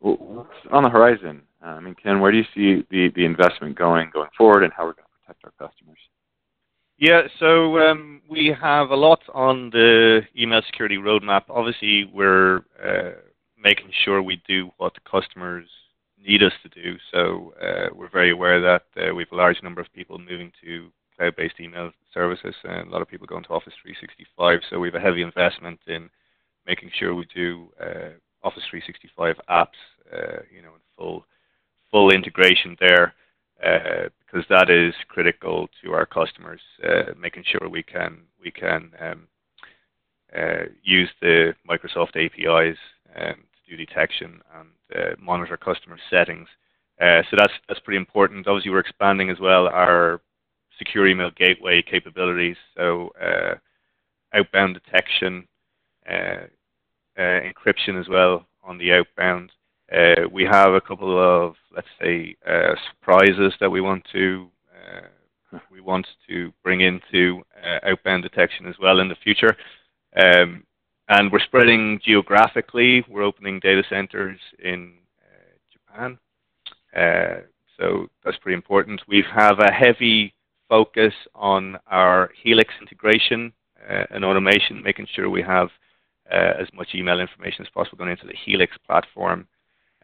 what's 0.00 0.50
on 0.70 0.82
the 0.82 0.90
horizon? 0.90 1.42
Uh, 1.62 1.70
I 1.70 1.80
mean, 1.80 1.94
Ken, 1.94 2.20
where 2.20 2.32
do 2.32 2.38
you 2.38 2.44
see 2.54 2.84
the, 2.90 3.24
investment 3.24 3.76
going 3.76 4.10
going 4.12 4.30
forward, 4.36 4.64
and 4.64 4.72
how 4.72 4.84
we're 4.84 4.92
going 4.92 5.04
to 5.04 5.26
protect 5.26 5.44
our 5.44 5.68
customers? 5.68 5.98
Yeah, 6.98 7.22
so 7.40 7.78
um, 7.78 8.22
we 8.28 8.54
have 8.60 8.90
a 8.90 8.96
lot 8.96 9.20
on 9.32 9.70
the 9.70 10.22
email 10.38 10.62
security 10.66 10.96
roadmap. 10.96 11.42
Obviously, 11.48 12.04
we're 12.12 12.58
uh, 12.82 13.18
making 13.58 13.90
sure 14.04 14.22
we 14.22 14.40
do 14.46 14.70
what 14.76 14.92
customers 15.04 15.66
need 16.24 16.42
us 16.42 16.52
to 16.62 16.68
do. 16.68 16.96
So 17.12 17.54
uh, 17.60 17.88
we're 17.94 18.10
very 18.10 18.30
aware 18.30 18.60
that 18.60 18.84
we 19.14 19.22
have 19.22 19.32
a 19.32 19.36
large 19.36 19.62
number 19.62 19.80
of 19.80 19.92
people 19.92 20.18
moving 20.18 20.52
to 20.62 20.90
cloud-based 21.16 21.60
email 21.60 21.90
services, 22.12 22.54
and 22.64 22.88
a 22.88 22.90
lot 22.90 23.02
of 23.02 23.08
people 23.08 23.26
going 23.26 23.44
to 23.44 23.50
Office 23.50 23.74
365. 23.82 24.60
So 24.70 24.78
we 24.78 24.88
have 24.88 24.94
a 24.94 25.00
heavy 25.00 25.22
investment 25.22 25.80
in 25.86 26.08
making 26.66 26.90
sure 26.98 27.14
we 27.14 27.26
do 27.34 27.68
uh, 27.80 28.10
Office 28.42 28.62
365 28.70 29.36
apps, 29.48 29.66
uh, 30.12 30.42
you 30.54 30.62
know, 30.62 30.74
in 30.74 30.80
full 30.96 31.24
full 31.90 32.10
integration 32.10 32.76
there, 32.80 33.14
uh, 33.64 34.08
because 34.18 34.44
that 34.48 34.68
is 34.68 34.94
critical 35.08 35.68
to 35.82 35.92
our 35.92 36.06
customers, 36.06 36.60
uh, 36.86 37.12
making 37.18 37.44
sure 37.46 37.68
we 37.68 37.82
can 37.82 38.18
we 38.42 38.50
can 38.50 38.90
um, 39.00 39.28
uh, 40.36 40.64
use 40.82 41.10
the 41.20 41.54
Microsoft 41.68 42.16
APIs 42.16 42.76
um, 43.16 43.34
to 43.34 43.70
do 43.70 43.76
detection 43.76 44.40
and 44.58 44.68
uh, 44.94 45.14
monitor 45.20 45.56
customer 45.56 45.98
settings. 46.10 46.48
so 47.00 47.36
that's 47.36 47.52
that's 47.68 47.80
pretty 47.80 47.98
important. 47.98 48.46
Obviously, 48.46 48.70
we're 48.70 48.80
expanding 48.80 49.30
as 49.30 49.40
well 49.40 49.68
our 49.68 50.20
secure 50.78 51.06
email 51.06 51.30
gateway 51.36 51.82
capabilities, 51.82 52.56
so 52.76 53.12
uh, 53.20 53.54
outbound 54.34 54.74
detection, 54.74 55.32
uh, 55.36 55.38
uh, 55.38 55.53
encryption 57.18 58.00
as 58.00 58.08
well 58.08 58.46
on 58.62 58.78
the 58.78 58.92
outbound. 58.92 59.52
Uh, 59.92 60.28
we 60.32 60.44
have 60.44 60.72
a 60.72 60.80
couple 60.80 61.18
of, 61.18 61.54
let's 61.74 61.86
say, 62.00 62.34
uh, 62.48 62.74
surprises 62.90 63.52
that 63.60 63.70
we 63.70 63.80
want 63.80 64.04
to 64.12 64.48
uh, 64.74 65.58
we 65.70 65.80
want 65.80 66.06
to 66.28 66.52
bring 66.64 66.80
into 66.80 67.42
outbound 67.84 68.24
detection 68.24 68.66
as 68.66 68.74
well 68.80 68.98
in 68.98 69.08
the 69.08 69.14
future. 69.22 69.56
Um, 70.16 70.64
and 71.08 71.30
we're 71.30 71.38
spreading 71.38 72.00
geographically. 72.04 73.04
We're 73.08 73.22
opening 73.22 73.60
data 73.60 73.84
centers 73.88 74.40
in 74.62 74.94
Japan. 75.72 76.18
so 77.78 78.08
that's 78.24 78.38
pretty 78.38 78.56
important. 78.56 79.00
We 79.06 79.24
have 79.32 79.60
a 79.60 79.70
heavy 79.70 80.34
focus 80.68 81.14
on 81.34 81.76
our 81.86 82.30
Helix 82.42 82.74
integration 82.80 83.52
uh, 83.88 84.04
and 84.10 84.24
automation, 84.24 84.82
making 84.82 85.06
sure 85.14 85.30
we 85.30 85.42
have 85.42 85.68
uh, 85.68 85.70
as 86.30 86.68
much 86.72 86.88
email 86.94 87.20
information 87.20 87.64
as 87.64 87.70
possible 87.70 87.98
going 87.98 88.10
into 88.10 88.26
the 88.26 88.34
Helix 88.44 88.76
platform 88.86 89.46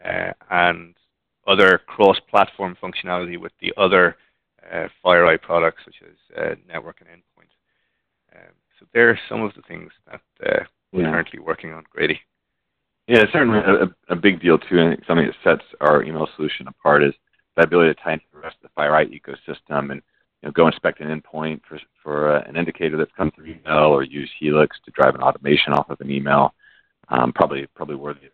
uh, 0.04 0.32
and 0.50 0.94
other 1.46 1.80
cross-platform 1.86 2.76
functionality 2.82 3.38
with 3.38 3.52
the 3.60 3.72
other 3.76 4.16
uh, 4.70 4.88
FireEye 5.04 5.40
products, 5.40 5.82
such 5.84 5.96
as 6.02 6.38
uh, 6.38 6.54
network 6.68 7.00
and 7.00 7.08
endpoint. 7.08 7.50
Um, 8.36 8.52
so 8.78 8.86
there 8.92 9.10
are 9.10 9.18
some 9.28 9.42
of 9.42 9.54
the 9.54 9.62
things 9.62 9.90
that 10.10 10.20
uh, 10.46 10.64
we're 10.92 11.04
currently 11.04 11.38
working 11.38 11.72
on, 11.72 11.84
Grady. 11.90 12.20
Yeah, 13.06 13.24
certainly 13.32 13.58
a, 13.58 14.12
a, 14.12 14.16
big 14.16 14.40
deal 14.40 14.58
too, 14.58 14.78
and 14.78 15.02
something 15.06 15.26
that 15.26 15.34
sets 15.42 15.66
our 15.80 16.02
email 16.04 16.28
solution 16.36 16.68
apart 16.68 17.02
is 17.02 17.12
the 17.56 17.64
ability 17.64 17.94
to 17.94 18.00
tie 18.00 18.12
into 18.12 18.24
the 18.32 18.38
rest 18.38 18.56
of 18.62 18.70
the 18.70 18.80
FireEye 18.80 19.20
ecosystem 19.20 19.90
and 19.90 20.02
you 20.42 20.48
know, 20.48 20.52
go 20.52 20.66
inspect 20.66 21.00
an 21.00 21.08
endpoint 21.08 21.60
for, 21.68 21.78
for 22.02 22.36
uh, 22.36 22.42
an 22.46 22.56
indicator 22.56 22.96
that's 22.96 23.10
come 23.16 23.30
through 23.30 23.46
email 23.46 23.84
or 23.88 24.02
use 24.02 24.30
Helix 24.38 24.76
to 24.84 24.90
drive 24.92 25.14
an 25.14 25.22
automation 25.22 25.72
off 25.72 25.90
of 25.90 26.00
an 26.00 26.10
email. 26.10 26.54
Um, 27.08 27.32
probably 27.32 27.66
probably 27.74 27.96
worthy 27.96 28.26
of 28.26 28.32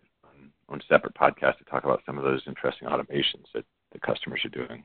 on 0.69 0.81
a 0.81 0.85
separate 0.89 1.15
podcast 1.15 1.59
to 1.59 1.65
talk 1.65 1.85
about 1.85 2.03
some 2.05 2.19
of 2.19 2.25
those 2.25 2.43
interesting 2.47 2.89
automations 2.89 3.45
that 3.55 3.65
the 3.93 3.99
customers 3.99 4.41
are 4.45 4.49
doing. 4.49 4.83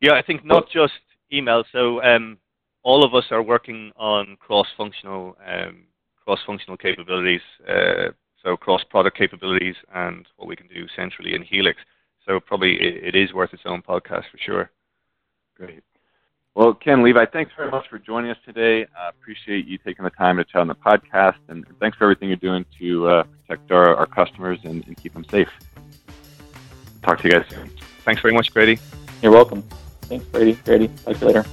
Yeah, 0.00 0.12
I 0.12 0.22
think 0.22 0.44
not 0.44 0.68
just 0.70 0.92
email. 1.32 1.64
So 1.72 2.02
um, 2.02 2.38
all 2.82 3.04
of 3.04 3.14
us 3.14 3.24
are 3.30 3.42
working 3.42 3.92
on 3.96 4.36
cross-functional 4.38 5.36
um, 5.46 5.84
cross-functional 6.24 6.76
capabilities. 6.76 7.40
Uh, 7.68 8.08
so 8.42 8.56
cross-product 8.56 9.16
capabilities 9.16 9.74
and 9.94 10.26
what 10.36 10.48
we 10.48 10.56
can 10.56 10.68
do 10.68 10.86
centrally 10.94 11.34
in 11.34 11.42
Helix. 11.42 11.78
So 12.24 12.38
probably 12.38 12.74
it, 12.74 13.14
it 13.14 13.16
is 13.16 13.32
worth 13.32 13.52
its 13.52 13.62
own 13.66 13.82
podcast 13.82 14.24
for 14.30 14.38
sure. 14.44 14.70
Great. 15.56 15.82
Well, 16.54 16.72
Ken 16.72 17.02
Levi, 17.02 17.26
thanks 17.26 17.52
very 17.54 17.70
much 17.70 17.86
for 17.88 17.98
joining 17.98 18.30
us 18.30 18.38
today. 18.44 18.86
I 18.98 19.06
uh, 19.06 19.10
appreciate 19.10 19.66
you 19.66 19.76
taking 19.76 20.04
the 20.04 20.10
time 20.10 20.38
to 20.38 20.44
chat 20.44 20.62
on 20.62 20.68
the 20.68 20.74
podcast, 20.74 21.36
and 21.48 21.66
thanks 21.80 21.98
for 21.98 22.04
everything 22.04 22.28
you're 22.28 22.36
doing 22.36 22.64
to 22.78 23.08
uh, 23.08 23.22
protect 23.24 23.70
our, 23.70 23.94
our 23.94 24.06
customers 24.06 24.58
and, 24.64 24.86
and, 24.86 24.96
keep 24.96 25.12
them 25.12 25.24
safe. 25.30 25.50
Talk 27.02 27.20
to 27.20 27.28
you 27.28 27.34
guys 27.34 27.44
soon. 27.50 27.70
Thanks 28.04 28.22
very 28.22 28.32
much, 28.32 28.54
Grady. 28.54 28.78
You're 29.22 29.32
welcome. 29.32 29.62
Thanks, 30.02 30.24
Brady. 30.26 30.54
Grady. 30.64 30.88
Talk 30.88 31.16
to 31.16 31.20
you 31.20 31.26
later. 31.26 31.44